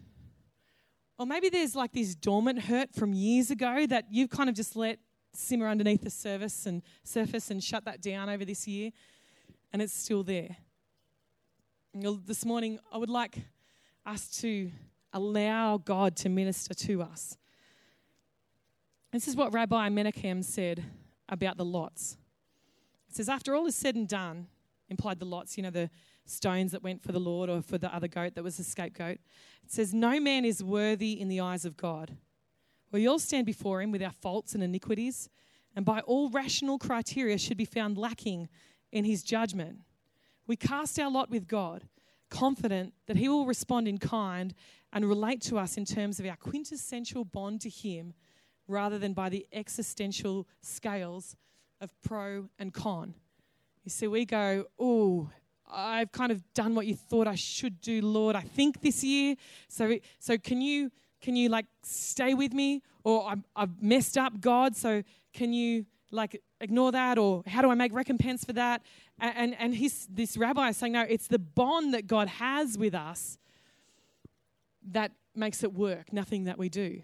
Or 1.18 1.26
maybe 1.26 1.48
there's 1.48 1.74
like 1.74 1.92
this 1.92 2.14
dormant 2.14 2.62
hurt 2.62 2.94
from 2.94 3.14
years 3.14 3.50
ago 3.50 3.86
that 3.86 4.06
you've 4.10 4.30
kind 4.30 4.48
of 4.48 4.54
just 4.54 4.76
let 4.76 4.98
simmer 5.32 5.68
underneath 5.68 6.02
the 6.02 6.10
surface 6.10 6.66
and 6.66 6.82
surface 7.04 7.50
and 7.50 7.62
shut 7.62 7.84
that 7.84 8.00
down 8.00 8.28
over 8.28 8.44
this 8.44 8.66
year 8.66 8.90
and 9.72 9.82
it's 9.82 9.92
still 9.92 10.22
there. 10.22 10.56
This 11.94 12.44
morning 12.44 12.78
I 12.92 12.98
would 12.98 13.10
like 13.10 13.38
us 14.04 14.28
to 14.40 14.70
allow 15.12 15.78
God 15.78 16.16
to 16.16 16.28
minister 16.28 16.74
to 16.74 17.02
us. 17.02 17.36
This 19.12 19.28
is 19.28 19.36
what 19.36 19.54
Rabbi 19.54 19.88
Menachem 19.88 20.44
said 20.44 20.84
about 21.28 21.56
the 21.56 21.64
lots. 21.64 22.16
It 23.08 23.16
says, 23.16 23.28
After 23.28 23.54
all 23.54 23.66
is 23.66 23.74
said 23.74 23.94
and 23.94 24.06
done, 24.06 24.48
implied 24.88 25.18
the 25.18 25.24
lots, 25.24 25.56
you 25.56 25.62
know, 25.62 25.70
the 25.70 25.90
stones 26.26 26.72
that 26.72 26.82
went 26.82 27.02
for 27.02 27.12
the 27.12 27.20
Lord 27.20 27.48
or 27.48 27.62
for 27.62 27.78
the 27.78 27.94
other 27.94 28.08
goat 28.08 28.34
that 28.34 28.44
was 28.44 28.56
the 28.56 28.64
scapegoat. 28.64 29.18
It 29.64 29.72
says, 29.72 29.94
No 29.94 30.20
man 30.20 30.44
is 30.44 30.62
worthy 30.62 31.20
in 31.20 31.28
the 31.28 31.40
eyes 31.40 31.64
of 31.64 31.76
God. 31.76 32.16
We 32.92 33.06
all 33.06 33.18
stand 33.18 33.46
before 33.46 33.82
him 33.82 33.90
with 33.90 34.02
our 34.02 34.12
faults 34.12 34.54
and 34.54 34.62
iniquities, 34.62 35.28
and 35.74 35.84
by 35.84 36.00
all 36.00 36.30
rational 36.30 36.78
criteria 36.78 37.38
should 37.38 37.56
be 37.56 37.64
found 37.64 37.98
lacking 37.98 38.48
in 38.92 39.04
his 39.04 39.22
judgment. 39.22 39.80
We 40.46 40.56
cast 40.56 40.98
our 40.98 41.10
lot 41.10 41.30
with 41.30 41.48
God, 41.48 41.84
confident 42.30 42.94
that 43.06 43.16
he 43.16 43.28
will 43.28 43.46
respond 43.46 43.88
in 43.88 43.98
kind 43.98 44.54
and 44.92 45.04
relate 45.04 45.42
to 45.42 45.58
us 45.58 45.76
in 45.76 45.84
terms 45.84 46.20
of 46.20 46.26
our 46.26 46.36
quintessential 46.36 47.24
bond 47.24 47.60
to 47.62 47.68
him 47.68 48.14
rather 48.68 48.98
than 48.98 49.12
by 49.12 49.28
the 49.28 49.46
existential 49.52 50.46
scales 50.60 51.36
of 51.80 51.90
pro 52.02 52.48
and 52.58 52.72
con. 52.72 53.14
You 53.84 53.90
see, 53.90 54.06
we 54.06 54.24
go, 54.24 54.64
oh, 54.78 55.30
I've 55.70 56.12
kind 56.12 56.32
of 56.32 56.42
done 56.54 56.74
what 56.74 56.86
you 56.86 56.94
thought 56.94 57.26
I 57.26 57.34
should 57.34 57.80
do, 57.80 58.00
Lord. 58.02 58.36
I 58.36 58.42
think 58.42 58.80
this 58.80 59.02
year. 59.02 59.36
So, 59.68 59.98
so 60.18 60.38
can 60.38 60.60
you 60.60 60.90
can 61.20 61.34
you 61.34 61.48
like 61.48 61.66
stay 61.82 62.34
with 62.34 62.52
me? 62.52 62.82
Or 63.04 63.28
i 63.28 63.34
I've 63.54 63.82
messed 63.82 64.16
up, 64.18 64.40
God. 64.40 64.76
So 64.76 65.02
can 65.32 65.52
you 65.52 65.86
like 66.10 66.40
ignore 66.60 66.92
that? 66.92 67.18
Or 67.18 67.42
how 67.46 67.62
do 67.62 67.70
I 67.70 67.74
make 67.74 67.92
recompense 67.92 68.44
for 68.44 68.52
that? 68.52 68.82
And 69.18 69.54
and, 69.58 69.74
and 69.74 69.90
this 70.10 70.36
rabbi 70.36 70.68
is 70.68 70.76
saying, 70.76 70.92
no, 70.92 71.02
it's 71.02 71.28
the 71.28 71.38
bond 71.38 71.94
that 71.94 72.06
God 72.06 72.28
has 72.28 72.78
with 72.78 72.94
us 72.94 73.38
that 74.92 75.12
makes 75.34 75.62
it 75.64 75.72
work. 75.72 76.12
Nothing 76.12 76.44
that 76.44 76.58
we 76.58 76.68
do. 76.68 77.02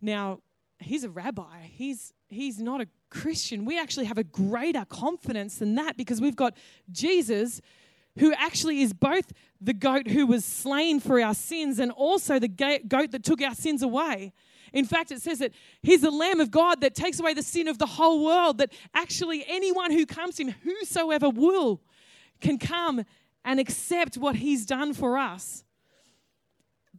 Now, 0.00 0.40
he's 0.78 1.04
a 1.04 1.10
rabbi. 1.10 1.62
He's 1.62 2.12
he's 2.28 2.60
not 2.60 2.80
a 2.80 2.88
Christian. 3.10 3.64
We 3.64 3.78
actually 3.78 4.06
have 4.06 4.18
a 4.18 4.24
greater 4.24 4.84
confidence 4.84 5.56
than 5.56 5.74
that 5.76 5.96
because 5.96 6.20
we've 6.20 6.36
got 6.36 6.56
Jesus 6.90 7.60
who 8.18 8.32
actually 8.34 8.82
is 8.82 8.92
both 8.92 9.32
the 9.60 9.72
goat 9.72 10.08
who 10.08 10.26
was 10.26 10.44
slain 10.44 11.00
for 11.00 11.20
our 11.20 11.34
sins 11.34 11.78
and 11.78 11.90
also 11.90 12.38
the 12.38 12.48
goat 12.48 13.10
that 13.10 13.24
took 13.24 13.42
our 13.42 13.54
sins 13.54 13.82
away. 13.82 14.32
In 14.72 14.84
fact, 14.84 15.10
it 15.10 15.22
says 15.22 15.38
that 15.38 15.52
he's 15.82 16.02
the 16.02 16.10
Lamb 16.10 16.40
of 16.40 16.50
God 16.50 16.80
that 16.82 16.94
takes 16.94 17.18
away 17.18 17.34
the 17.34 17.42
sin 17.42 17.68
of 17.68 17.78
the 17.78 17.86
whole 17.86 18.24
world, 18.24 18.58
that 18.58 18.72
actually 18.94 19.44
anyone 19.48 19.90
who 19.90 20.04
comes 20.04 20.36
to 20.36 20.44
him, 20.44 20.54
whosoever 20.62 21.30
will, 21.30 21.80
can 22.40 22.58
come 22.58 23.04
and 23.44 23.58
accept 23.58 24.16
what 24.16 24.36
he's 24.36 24.66
done 24.66 24.92
for 24.92 25.16
us. 25.16 25.64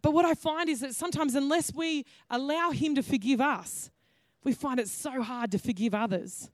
But 0.01 0.13
what 0.13 0.25
I 0.25 0.33
find 0.33 0.69
is 0.69 0.79
that 0.79 0.95
sometimes, 0.95 1.35
unless 1.35 1.73
we 1.73 2.05
allow 2.29 2.71
him 2.71 2.95
to 2.95 3.03
forgive 3.03 3.41
us, 3.41 3.91
we 4.43 4.53
find 4.53 4.79
it 4.79 4.87
so 4.87 5.21
hard 5.21 5.51
to 5.51 5.59
forgive 5.59 5.93
others. 5.93 6.49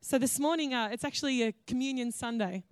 So 0.00 0.18
this 0.18 0.38
morning, 0.38 0.72
uh, 0.72 0.88
it's 0.92 1.04
actually 1.04 1.42
a 1.42 1.52
communion 1.66 2.10
Sunday 2.12 2.64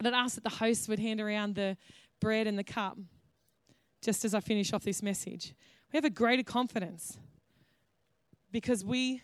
that 0.00 0.12
ask 0.12 0.34
that 0.34 0.44
the 0.44 0.50
host 0.50 0.88
would 0.88 0.98
hand 0.98 1.20
around 1.20 1.54
the 1.54 1.76
bread 2.20 2.46
and 2.46 2.58
the 2.58 2.64
cup 2.64 2.98
just 4.02 4.24
as 4.24 4.34
I 4.34 4.40
finish 4.40 4.72
off 4.72 4.84
this 4.84 5.02
message. 5.02 5.54
We 5.92 5.96
have 5.96 6.04
a 6.04 6.10
greater 6.10 6.42
confidence 6.42 7.18
because 8.52 8.84
we 8.84 9.22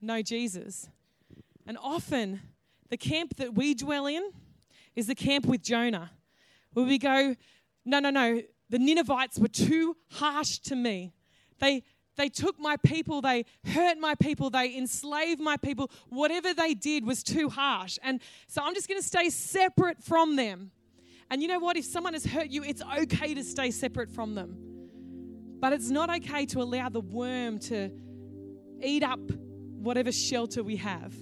know 0.00 0.20
Jesus. 0.20 0.88
And 1.66 1.78
often, 1.80 2.40
the 2.90 2.96
camp 2.96 3.36
that 3.36 3.54
we 3.54 3.74
dwell 3.74 4.06
in 4.06 4.32
is 4.94 5.06
the 5.06 5.14
camp 5.14 5.46
with 5.46 5.62
Jonah, 5.62 6.10
where 6.74 6.84
we 6.84 6.98
go, 6.98 7.34
No, 7.84 8.00
no, 8.00 8.10
no, 8.10 8.42
the 8.68 8.78
Ninevites 8.78 9.38
were 9.38 9.48
too 9.48 9.96
harsh 10.10 10.58
to 10.58 10.76
me. 10.76 11.14
They, 11.58 11.84
they 12.16 12.28
took 12.28 12.58
my 12.58 12.76
people, 12.76 13.20
they 13.20 13.44
hurt 13.64 13.98
my 13.98 14.14
people, 14.14 14.50
they 14.50 14.76
enslaved 14.76 15.40
my 15.40 15.56
people. 15.56 15.90
Whatever 16.08 16.52
they 16.54 16.74
did 16.74 17.06
was 17.06 17.22
too 17.22 17.48
harsh. 17.48 17.98
And 18.02 18.20
so 18.48 18.62
I'm 18.62 18.74
just 18.74 18.88
going 18.88 19.00
to 19.00 19.06
stay 19.06 19.30
separate 19.30 20.02
from 20.02 20.36
them. 20.36 20.70
And 21.30 21.40
you 21.40 21.48
know 21.48 21.58
what? 21.58 21.76
If 21.76 21.86
someone 21.86 22.12
has 22.12 22.26
hurt 22.26 22.48
you, 22.48 22.62
it's 22.62 22.82
okay 22.82 23.34
to 23.34 23.42
stay 23.42 23.70
separate 23.70 24.10
from 24.10 24.34
them. 24.34 24.56
But 25.60 25.72
it's 25.72 25.90
not 25.90 26.14
okay 26.16 26.44
to 26.46 26.60
allow 26.60 26.88
the 26.88 27.00
worm 27.00 27.58
to 27.60 27.90
eat 28.82 29.02
up 29.02 29.20
whatever 29.20 30.12
shelter 30.12 30.62
we 30.62 30.76
have, 30.76 31.14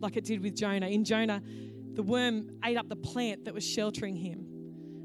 like 0.00 0.16
it 0.16 0.24
did 0.24 0.42
with 0.42 0.54
Jonah. 0.54 0.86
In 0.86 1.04
Jonah, 1.04 1.42
the 1.94 2.02
worm 2.02 2.50
ate 2.64 2.76
up 2.76 2.88
the 2.88 2.96
plant 2.96 3.46
that 3.46 3.54
was 3.54 3.64
sheltering 3.64 4.16
him. 4.16 4.49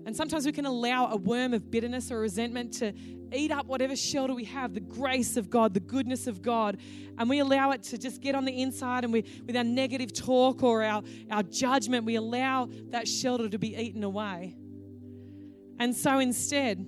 And 0.06 0.16
sometimes 0.16 0.46
we 0.46 0.52
can 0.52 0.68
allow 0.68 1.08
a 1.08 1.16
worm 1.16 1.54
of 1.56 1.72
bitterness 1.72 2.12
or 2.12 2.20
resentment 2.20 2.74
to 2.74 2.94
eat 3.34 3.52
up 3.52 3.66
whatever 3.66 3.96
shelter 3.96 4.36
we 4.36 4.44
have 4.46 4.76
the 4.76 4.80
grace 4.80 5.36
of 5.36 5.50
God, 5.50 5.74
the 5.74 5.80
goodness 5.80 6.28
of 6.28 6.44
God. 6.44 6.78
And 7.18 7.28
we 7.28 7.40
allow 7.40 7.72
it 7.72 7.82
to 7.84 7.98
just 7.98 8.22
get 8.22 8.36
on 8.36 8.46
the 8.46 8.62
inside, 8.62 9.04
and 9.04 9.12
we, 9.12 9.26
with 9.48 9.58
our 9.58 9.64
negative 9.64 10.14
talk 10.14 10.62
or 10.62 10.84
our, 10.84 11.02
our 11.32 11.42
judgment, 11.42 12.06
we 12.06 12.16
allow 12.16 12.70
that 12.90 13.08
shelter 13.08 13.50
to 13.50 13.58
be 13.58 13.76
eaten 13.76 14.04
away. 14.04 14.56
And 15.80 15.96
so 15.96 16.20
instead, 16.20 16.86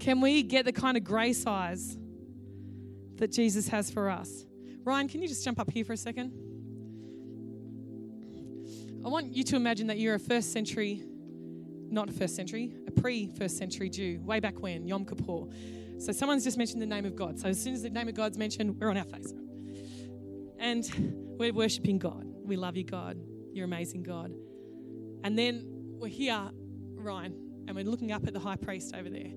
can 0.00 0.20
we 0.22 0.42
get 0.42 0.64
the 0.64 0.72
kind 0.72 0.96
of 0.96 1.04
grace 1.04 1.46
eyes 1.46 1.98
that 3.16 3.30
Jesus 3.30 3.68
has 3.68 3.90
for 3.90 4.08
us? 4.08 4.46
Ryan, 4.84 5.08
can 5.08 5.20
you 5.20 5.28
just 5.28 5.44
jump 5.44 5.60
up 5.60 5.70
here 5.70 5.84
for 5.84 5.92
a 5.92 5.98
second? 5.98 6.32
I 9.04 9.08
want 9.08 9.34
you 9.34 9.44
to 9.44 9.56
imagine 9.56 9.86
that 9.86 9.98
you're 9.98 10.16
a 10.16 10.20
first 10.20 10.52
century, 10.52 11.02
not 11.90 12.08
a 12.08 12.12
first 12.12 12.34
century, 12.34 12.74
a 12.86 12.90
pre 12.90 13.28
first 13.28 13.56
century 13.56 13.88
Jew, 13.88 14.20
way 14.22 14.40
back 14.40 14.60
when, 14.60 14.86
Yom 14.86 15.04
Kippur. 15.04 15.46
So 15.98 16.12
someone's 16.12 16.44
just 16.44 16.58
mentioned 16.58 16.82
the 16.82 16.86
name 16.86 17.04
of 17.04 17.16
God. 17.16 17.38
So 17.38 17.48
as 17.48 17.62
soon 17.62 17.74
as 17.74 17.82
the 17.82 17.90
name 17.90 18.08
of 18.08 18.14
God's 18.14 18.38
mentioned, 18.38 18.78
we're 18.78 18.90
on 18.90 18.96
our 18.96 19.04
face. 19.04 19.32
And 20.58 21.36
we're 21.38 21.52
worshiping 21.52 21.98
God. 21.98 22.24
We 22.44 22.56
love 22.56 22.76
you, 22.76 22.84
God. 22.84 23.18
You're 23.52 23.64
amazing, 23.64 24.02
God. 24.02 24.32
And 25.24 25.38
then 25.38 25.64
we're 25.98 26.08
here, 26.08 26.50
Ryan, 26.94 27.34
and 27.66 27.76
we're 27.76 27.84
looking 27.84 28.12
up 28.12 28.26
at 28.26 28.32
the 28.32 28.40
high 28.40 28.56
priest 28.56 28.94
over 28.94 29.08
there. 29.08 29.32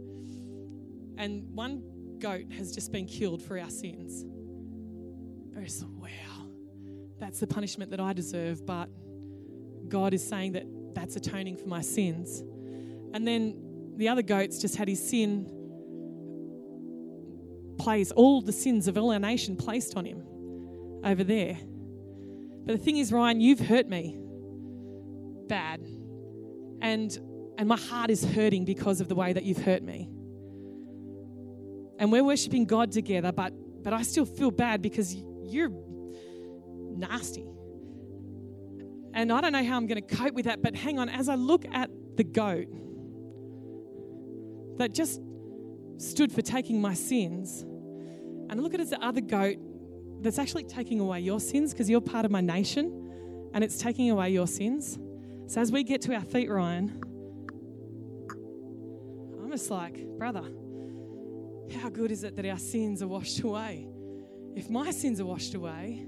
And 1.18 1.52
one 1.54 1.84
goat 2.20 2.52
has 2.58 2.74
just 2.74 2.92
been 2.92 3.06
killed 3.06 3.42
for 3.42 3.60
our 3.60 3.70
sins. 3.70 4.24
We're 5.56 5.64
just, 5.66 5.84
wow, 5.86 6.10
that's 7.20 7.40
the 7.40 7.48
punishment 7.48 7.92
that 7.92 8.00
I 8.00 8.14
deserve, 8.14 8.66
but 8.66 8.90
God 9.92 10.14
is 10.14 10.28
saying 10.28 10.54
that 10.54 10.66
that's 10.96 11.16
atoning 11.16 11.58
for 11.58 11.68
my 11.68 11.82
sins. 11.82 12.42
And 13.14 13.28
then 13.28 13.94
the 13.98 14.08
other 14.08 14.24
goats 14.24 14.60
just 14.60 14.76
had 14.76 14.88
his 14.88 15.08
sin 15.08 15.46
placed, 17.78 18.12
all 18.14 18.42
the 18.42 18.52
sins 18.52 18.88
of 18.88 18.98
all 18.98 19.12
our 19.12 19.20
nation 19.20 19.56
placed 19.56 19.96
on 19.96 20.06
him 20.06 20.24
over 21.04 21.24
there. 21.24 21.58
But 22.66 22.78
the 22.78 22.84
thing 22.84 22.98
is, 22.98 23.12
Ryan, 23.12 23.42
you've 23.42 23.60
hurt 23.60 23.88
me 23.88 24.18
bad. 25.48 25.82
And 26.82 27.18
and 27.58 27.68
my 27.68 27.78
heart 27.78 28.10
is 28.10 28.24
hurting 28.24 28.66
because 28.66 29.02
of 29.02 29.08
the 29.08 29.14
way 29.14 29.34
that 29.34 29.44
you've 29.44 29.64
hurt 29.64 29.84
me. 29.84 30.10
And 32.00 32.12
we're 32.12 32.24
worshiping 32.24 32.66
God 32.66 32.92
together, 32.92 33.32
but 33.32 33.54
but 33.84 33.94
I 33.94 34.04
still 34.04 34.26
feel 34.26 34.52
bad 34.52 34.82
because 34.82 35.14
you're 35.14 35.72
nasty. 36.96 37.46
And 39.14 39.32
I 39.32 39.42
don't 39.42 39.52
know 39.52 39.64
how 39.64 39.76
I'm 39.76 39.88
going 39.88 40.02
to 40.02 40.16
cope 40.16 40.34
with 40.34 40.46
that, 40.46 40.62
but 40.62 40.76
hang 40.76 40.98
on, 41.00 41.10
as 41.10 41.28
I 41.28 41.36
look 41.36 41.66
at 41.72 41.90
the 42.16 42.24
goat 42.24 42.68
that 44.78 44.94
just 44.94 45.22
stood 45.98 46.32
for 46.32 46.42
taking 46.42 46.82
my 46.82 46.94
sins, 46.94 47.62
and 47.62 48.54
I 48.54 48.56
look 48.56 48.74
at 48.74 48.80
it 48.80 48.84
as 48.84 48.90
the 48.90 49.04
other 49.04 49.22
goat 49.22 49.58
that's 50.22 50.40
actually 50.40 50.64
taking 50.64 51.00
away 51.00 51.20
your 51.20 51.40
sins 51.40 51.74
because 51.74 51.90
you're 51.90 52.02
part 52.02 52.26
of 52.26 52.32
my 52.32 52.42
nation 52.42 53.50
and 53.54 53.64
it's 53.64 53.78
taking 53.80 54.10
away 54.12 54.30
your 54.30 54.48
sins. 54.48 54.98
So 55.48 55.60
as 55.60 55.72
we 55.72 55.84
get 55.84 56.02
to 56.04 56.14
our 56.14 56.24
feet, 56.24 56.50
Ryan, 56.50 57.02
I'm 59.42 59.52
just 59.52 59.70
like, 59.70 60.06
brother, 60.18 60.44
how 61.82 61.90
good 61.90 62.12
is 62.12 62.24
it 62.24 62.36
that 62.36 62.46
our 62.46 62.58
sins 62.58 63.02
are 63.02 63.08
washed 63.08 63.42
away? 63.42 63.88
If 64.56 64.70
my 64.70 64.92
sins 64.92 65.20
are 65.20 65.26
washed 65.26 65.54
away 65.54 66.06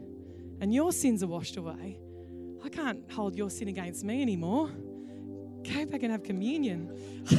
and 0.61 0.73
your 0.73 0.91
sins 0.91 1.23
are 1.23 1.27
washed 1.27 1.57
away, 1.57 1.99
I 2.63 2.69
can't 2.69 3.11
hold 3.11 3.35
your 3.35 3.49
sin 3.49 3.67
against 3.67 4.05
me 4.05 4.21
anymore. 4.21 4.69
Go 5.63 5.85
back 5.85 6.03
and 6.03 6.11
have 6.11 6.23
communion. 6.23 6.89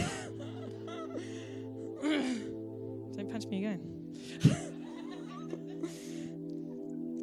Don't 2.02 3.30
punch 3.30 3.46
me 3.46 3.58
again. 3.58 3.80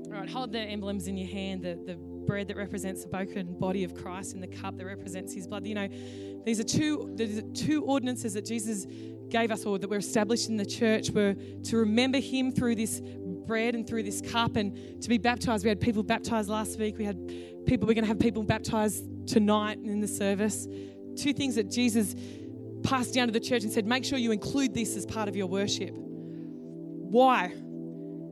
All 0.06 0.12
right, 0.20 0.30
hold 0.30 0.52
the 0.52 0.60
emblems 0.60 1.08
in 1.08 1.16
your 1.16 1.30
hand, 1.30 1.62
the, 1.62 1.76
the 1.86 1.96
bread 2.26 2.48
that 2.48 2.58
represents 2.58 3.04
the 3.04 3.10
broken 3.10 3.60
body 3.60 3.84
of 3.84 3.94
Christ 3.94 4.34
and 4.34 4.42
the 4.42 4.48
cup 4.48 4.78
that 4.78 4.86
represents 4.86 5.34
his 5.34 5.48
blood. 5.48 5.68
You 5.68 5.76
know, 5.76 5.88
these 6.44 6.60
are 6.60 6.64
two, 6.64 7.12
these 7.16 7.38
are 7.38 7.54
two 7.54 7.84
ordinances 7.84 8.34
that 8.34 8.46
Jesus 8.46 8.88
gave 9.30 9.52
us 9.52 9.66
or 9.66 9.80
that 9.80 9.90
were 9.90 9.98
established 9.98 10.50
in 10.50 10.58
the 10.58 10.66
church 10.66 11.10
were 11.12 11.36
to 11.64 11.78
remember 11.78 12.20
him 12.20 12.52
through 12.52 12.76
this 12.76 13.02
bread 13.45 13.75
and 13.75 13.88
through 13.88 14.04
this 14.04 14.21
cup 14.21 14.56
and 14.56 15.01
to 15.01 15.10
be 15.10 15.17
baptized. 15.17 15.63
We 15.63 15.69
had 15.69 15.80
people 15.80 16.04
baptized 16.04 16.49
last 16.49 16.80
week. 16.80 16.97
We 16.97 17.06
had 17.06 17.65
people, 17.65 17.88
we're 17.88 17.93
going 17.93 18.04
to 18.04 18.10
have 18.10 18.19
people 18.19 18.43
baptized 18.43 19.27
tonight 19.27 19.80
in 19.80 19.99
the 19.99 20.08
service. 20.08 20.67
Two 21.15 21.34
things 21.34 21.56
that 21.56 21.69
Jesus 21.69 22.15
passed 22.84 23.13
down 23.13 23.27
to 23.27 23.32
the 23.34 23.39
church 23.39 23.63
and 23.63 23.71
said, 23.71 23.86
make 23.86 24.04
sure 24.06 24.17
you 24.17 24.32
include 24.32 24.73
this 24.73 24.95
as 24.95 25.06
part 25.06 25.30
of 25.30 25.36
your 25.36 25.47
worship. 25.47 25.91
Why? 25.93 27.54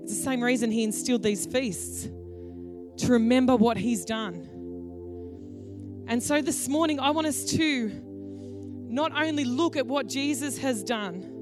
It's 0.04 0.16
the 0.16 0.24
same 0.24 0.42
reason 0.42 0.72
he 0.72 0.84
instilled 0.84 1.24
these 1.24 1.46
feasts 1.46 2.06
to 2.06 3.12
remember 3.12 3.56
what 3.56 3.78
he's 3.78 4.06
done. 4.06 4.48
And 6.08 6.24
so 6.24 6.42
this 6.42 6.68
morning, 6.68 7.00
I 7.00 7.12
want 7.12 7.28
us 7.28 7.46
to 7.52 7.92
not 8.90 9.12
only 9.16 9.46
look 9.46 9.78
at 9.78 9.86
what 9.86 10.08
Jesus 10.08 10.58
has 10.58 10.84
done, 10.84 11.36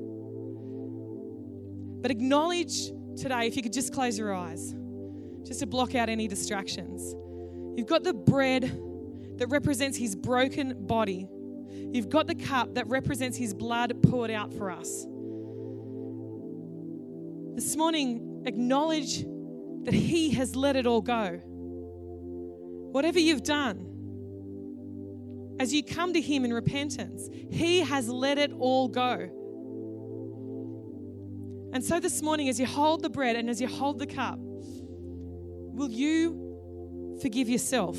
but 2.01 2.11
acknowledge 2.11 2.91
today, 3.17 3.47
if 3.47 3.55
you 3.55 3.63
could 3.63 3.73
just 3.73 3.93
close 3.93 4.17
your 4.17 4.33
eyes, 4.33 4.75
just 5.43 5.59
to 5.59 5.65
block 5.65 5.95
out 5.95 6.09
any 6.09 6.27
distractions. 6.27 7.13
You've 7.77 7.87
got 7.87 8.03
the 8.03 8.13
bread 8.13 8.63
that 9.37 9.47
represents 9.49 9.97
his 9.97 10.15
broken 10.15 10.85
body, 10.87 11.27
you've 11.69 12.09
got 12.09 12.27
the 12.27 12.35
cup 12.35 12.75
that 12.75 12.87
represents 12.87 13.37
his 13.37 13.53
blood 13.53 14.01
poured 14.03 14.31
out 14.31 14.53
for 14.53 14.71
us. 14.71 15.05
This 17.55 17.75
morning, 17.75 18.43
acknowledge 18.45 19.23
that 19.83 19.93
he 19.93 20.31
has 20.31 20.55
let 20.55 20.75
it 20.75 20.85
all 20.85 21.01
go. 21.01 21.41
Whatever 22.91 23.19
you've 23.19 23.43
done, 23.43 23.87
as 25.59 25.73
you 25.73 25.83
come 25.83 26.13
to 26.13 26.21
Him 26.21 26.45
in 26.45 26.53
repentance, 26.53 27.29
He 27.51 27.81
has 27.81 28.09
let 28.09 28.37
it 28.37 28.51
all 28.59 28.87
go. 28.87 29.29
And 31.73 31.83
so 31.83 31.99
this 31.99 32.21
morning, 32.21 32.49
as 32.49 32.59
you 32.59 32.65
hold 32.65 33.01
the 33.01 33.09
bread 33.09 33.35
and 33.35 33.49
as 33.49 33.59
you 33.61 33.67
hold 33.67 33.99
the 33.99 34.07
cup, 34.07 34.39
will 34.39 35.91
you 35.91 37.17
forgive 37.21 37.49
yourself? 37.49 37.97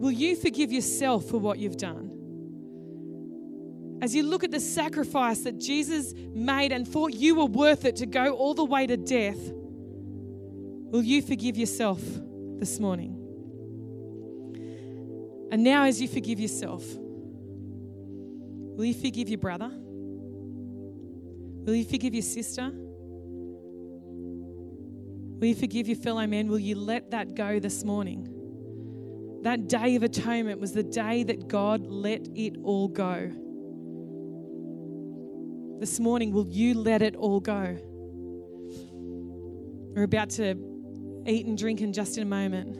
Will 0.00 0.12
you 0.12 0.34
forgive 0.36 0.72
yourself 0.72 1.26
for 1.26 1.38
what 1.38 1.58
you've 1.58 1.76
done? 1.76 2.10
As 4.00 4.14
you 4.14 4.22
look 4.22 4.44
at 4.44 4.50
the 4.50 4.60
sacrifice 4.60 5.40
that 5.40 5.58
Jesus 5.58 6.14
made 6.32 6.72
and 6.72 6.88
thought 6.88 7.12
you 7.12 7.34
were 7.34 7.44
worth 7.44 7.84
it 7.84 7.96
to 7.96 8.06
go 8.06 8.34
all 8.34 8.54
the 8.54 8.64
way 8.64 8.86
to 8.86 8.96
death, 8.96 9.38
will 9.52 11.02
you 11.02 11.20
forgive 11.20 11.58
yourself 11.58 12.00
this 12.58 12.80
morning? 12.80 13.16
And 15.52 15.62
now, 15.62 15.84
as 15.84 16.00
you 16.00 16.08
forgive 16.08 16.40
yourself, 16.40 16.82
will 18.80 18.86
you 18.86 18.94
forgive 18.94 19.28
your 19.28 19.36
brother? 19.36 19.70
Will 21.66 21.74
you 21.74 21.84
forgive 21.84 22.14
your 22.14 22.22
sister? 22.22 22.70
Will 25.38 25.48
you 25.48 25.54
forgive 25.54 25.86
your 25.86 25.98
fellow 25.98 26.26
man? 26.26 26.48
Will 26.48 26.58
you 26.58 26.76
let 26.76 27.10
that 27.10 27.34
go 27.34 27.60
this 27.60 27.84
morning? 27.84 28.26
That 29.42 29.68
day 29.68 29.96
of 29.96 30.02
atonement 30.02 30.60
was 30.60 30.72
the 30.72 30.82
day 30.82 31.24
that 31.24 31.46
God 31.46 31.88
let 31.88 32.26
it 32.34 32.56
all 32.62 32.88
go. 32.88 33.30
This 35.78 36.00
morning, 36.00 36.32
will 36.32 36.48
you 36.48 36.72
let 36.72 37.02
it 37.02 37.14
all 37.16 37.40
go? 37.40 37.76
We're 39.94 40.04
about 40.04 40.30
to 40.30 40.54
eat 41.26 41.44
and 41.44 41.58
drink 41.58 41.82
in 41.82 41.92
just 41.92 42.16
in 42.16 42.22
a 42.22 42.26
moment. 42.26 42.76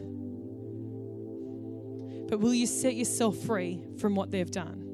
But 2.27 2.39
will 2.39 2.55
you 2.55 2.65
set 2.65 2.95
yourself 2.95 3.37
free 3.37 3.83
from 3.99 4.15
what 4.15 4.31
they've 4.31 4.49
done? 4.49 4.90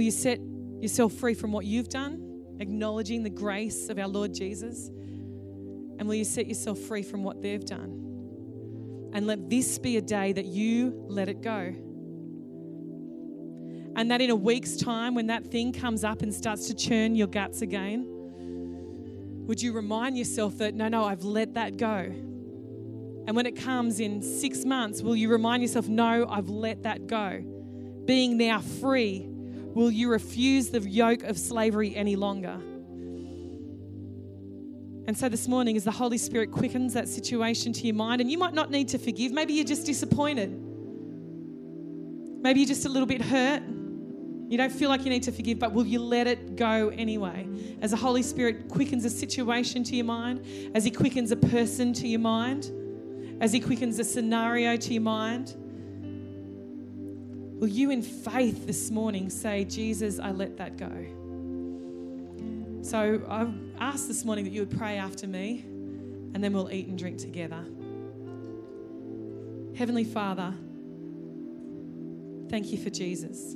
Will 0.00 0.06
you 0.06 0.10
set 0.12 0.40
yourself 0.80 1.12
free 1.12 1.34
from 1.34 1.52
what 1.52 1.66
you've 1.66 1.90
done, 1.90 2.56
acknowledging 2.58 3.22
the 3.22 3.28
grace 3.28 3.90
of 3.90 3.98
our 3.98 4.08
Lord 4.08 4.32
Jesus? 4.32 4.88
And 4.88 6.08
will 6.08 6.14
you 6.14 6.24
set 6.24 6.46
yourself 6.46 6.78
free 6.78 7.02
from 7.02 7.22
what 7.22 7.42
they've 7.42 7.62
done? 7.62 9.10
And 9.12 9.26
let 9.26 9.50
this 9.50 9.78
be 9.78 9.98
a 9.98 10.00
day 10.00 10.32
that 10.32 10.46
you 10.46 11.04
let 11.06 11.28
it 11.28 11.42
go. 11.42 11.74
And 13.94 14.10
that 14.10 14.22
in 14.22 14.30
a 14.30 14.34
week's 14.34 14.74
time, 14.76 15.14
when 15.14 15.26
that 15.26 15.50
thing 15.50 15.70
comes 15.70 16.02
up 16.02 16.22
and 16.22 16.32
starts 16.32 16.68
to 16.68 16.74
churn 16.74 17.14
your 17.14 17.26
guts 17.26 17.60
again, 17.60 18.06
would 19.46 19.60
you 19.60 19.74
remind 19.74 20.16
yourself 20.16 20.56
that, 20.56 20.72
no, 20.74 20.88
no, 20.88 21.04
I've 21.04 21.24
let 21.24 21.52
that 21.56 21.76
go? 21.76 22.06
And 23.26 23.36
when 23.36 23.44
it 23.44 23.54
comes 23.56 24.00
in 24.00 24.22
six 24.22 24.64
months, 24.64 25.02
will 25.02 25.14
you 25.14 25.28
remind 25.28 25.62
yourself, 25.62 25.88
no, 25.88 26.26
I've 26.26 26.48
let 26.48 26.84
that 26.84 27.06
go? 27.06 27.44
Being 28.06 28.38
now 28.38 28.60
free, 28.60 29.29
will 29.74 29.90
you 29.90 30.10
refuse 30.10 30.70
the 30.70 30.80
yoke 30.80 31.22
of 31.22 31.38
slavery 31.38 31.94
any 31.94 32.16
longer? 32.16 32.60
And 35.06 35.16
so 35.16 35.28
this 35.28 35.48
morning, 35.48 35.76
as 35.76 35.84
the 35.84 35.90
Holy 35.90 36.18
Spirit 36.18 36.52
quickens 36.52 36.92
that 36.94 37.08
situation 37.08 37.72
to 37.72 37.86
your 37.86 37.96
mind, 37.96 38.20
and 38.20 38.30
you 38.30 38.38
might 38.38 38.54
not 38.54 38.70
need 38.70 38.88
to 38.88 38.98
forgive, 38.98 39.32
maybe 39.32 39.54
you're 39.54 39.64
just 39.64 39.84
disappointed. 39.86 40.50
Maybe 42.42 42.60
you're 42.60 42.68
just 42.68 42.86
a 42.86 42.88
little 42.88 43.06
bit 43.06 43.20
hurt. 43.20 43.62
You 43.62 44.56
don't 44.56 44.72
feel 44.72 44.88
like 44.88 45.04
you 45.04 45.10
need 45.10 45.22
to 45.24 45.32
forgive, 45.32 45.58
but 45.58 45.72
will 45.72 45.86
you 45.86 46.00
let 46.00 46.26
it 46.26 46.56
go 46.56 46.88
anyway? 46.90 47.48
As 47.80 47.90
the 47.92 47.96
Holy 47.96 48.22
Spirit 48.22 48.68
quickens 48.68 49.04
a 49.04 49.10
situation 49.10 49.84
to 49.84 49.96
your 49.96 50.04
mind, 50.04 50.44
as 50.74 50.84
He 50.84 50.90
quickens 50.90 51.30
a 51.30 51.36
person 51.36 51.92
to 51.94 52.08
your 52.08 52.20
mind, 52.20 52.70
as 53.40 53.52
He 53.52 53.60
quickens 53.60 53.98
a 53.98 54.04
scenario 54.04 54.76
to 54.76 54.92
your 54.92 55.02
mind, 55.02 55.56
will 57.60 57.68
you 57.68 57.90
in 57.90 58.00
faith 58.00 58.66
this 58.66 58.90
morning 58.90 59.28
say, 59.28 59.64
Jesus, 59.64 60.18
I 60.18 60.30
let 60.30 60.56
that 60.56 60.78
go? 60.78 60.90
So 62.82 63.22
I've 63.28 63.52
asked 63.78 64.08
this 64.08 64.24
morning 64.24 64.44
that 64.44 64.50
you 64.50 64.62
would 64.62 64.76
pray 64.76 64.96
after 64.96 65.26
me, 65.26 65.60
and 66.34 66.42
then 66.42 66.54
we'll 66.54 66.72
eat 66.72 66.86
and 66.86 66.98
drink 66.98 67.18
together. 67.18 67.62
Heavenly 69.76 70.04
Father, 70.04 70.54
thank 72.48 72.72
you 72.72 72.78
for 72.78 72.88
Jesus. 72.88 73.54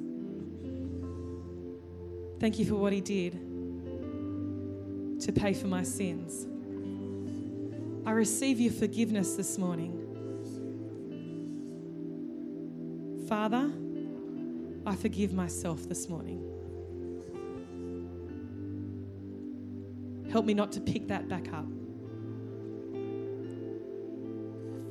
Thank 2.41 2.59
you 2.59 2.67
for 2.67 2.75
what 2.75 2.93
he 2.93 3.01
did 3.01 3.33
to 5.23 5.33
pay 5.33 5.55
for 5.55 5.67
my 5.67 5.83
sins. 5.83 6.47
I 8.07 8.11
receive 8.11 8.61
your 8.61 8.73
forgiveness 8.73 9.35
this 9.35 9.57
morning. 9.57 10.03
Father, 13.27 13.73
I 14.87 14.95
forgive 14.95 15.33
myself 15.33 15.89
this 15.89 16.09
morning. 16.09 16.43
Help 20.31 20.45
me 20.45 20.55
not 20.55 20.73
to 20.73 20.81
pick 20.81 21.09
that 21.09 21.29
back 21.29 21.53
up. 21.53 21.67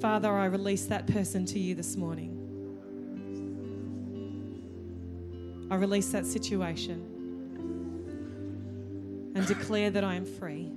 Father, 0.01 0.31
I 0.31 0.45
release 0.45 0.85
that 0.87 1.05
person 1.07 1.45
to 1.45 1.59
you 1.59 1.75
this 1.75 1.95
morning. 1.95 2.39
I 5.69 5.75
release 5.75 6.09
that 6.09 6.25
situation 6.25 7.09
and 9.35 9.47
declare 9.47 9.89
that 9.91 10.03
I 10.03 10.15
am 10.15 10.25
free. 10.25 10.71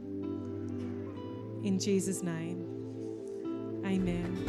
In 1.64 1.78
Jesus' 1.78 2.22
name, 2.22 2.64
amen. 3.84 4.48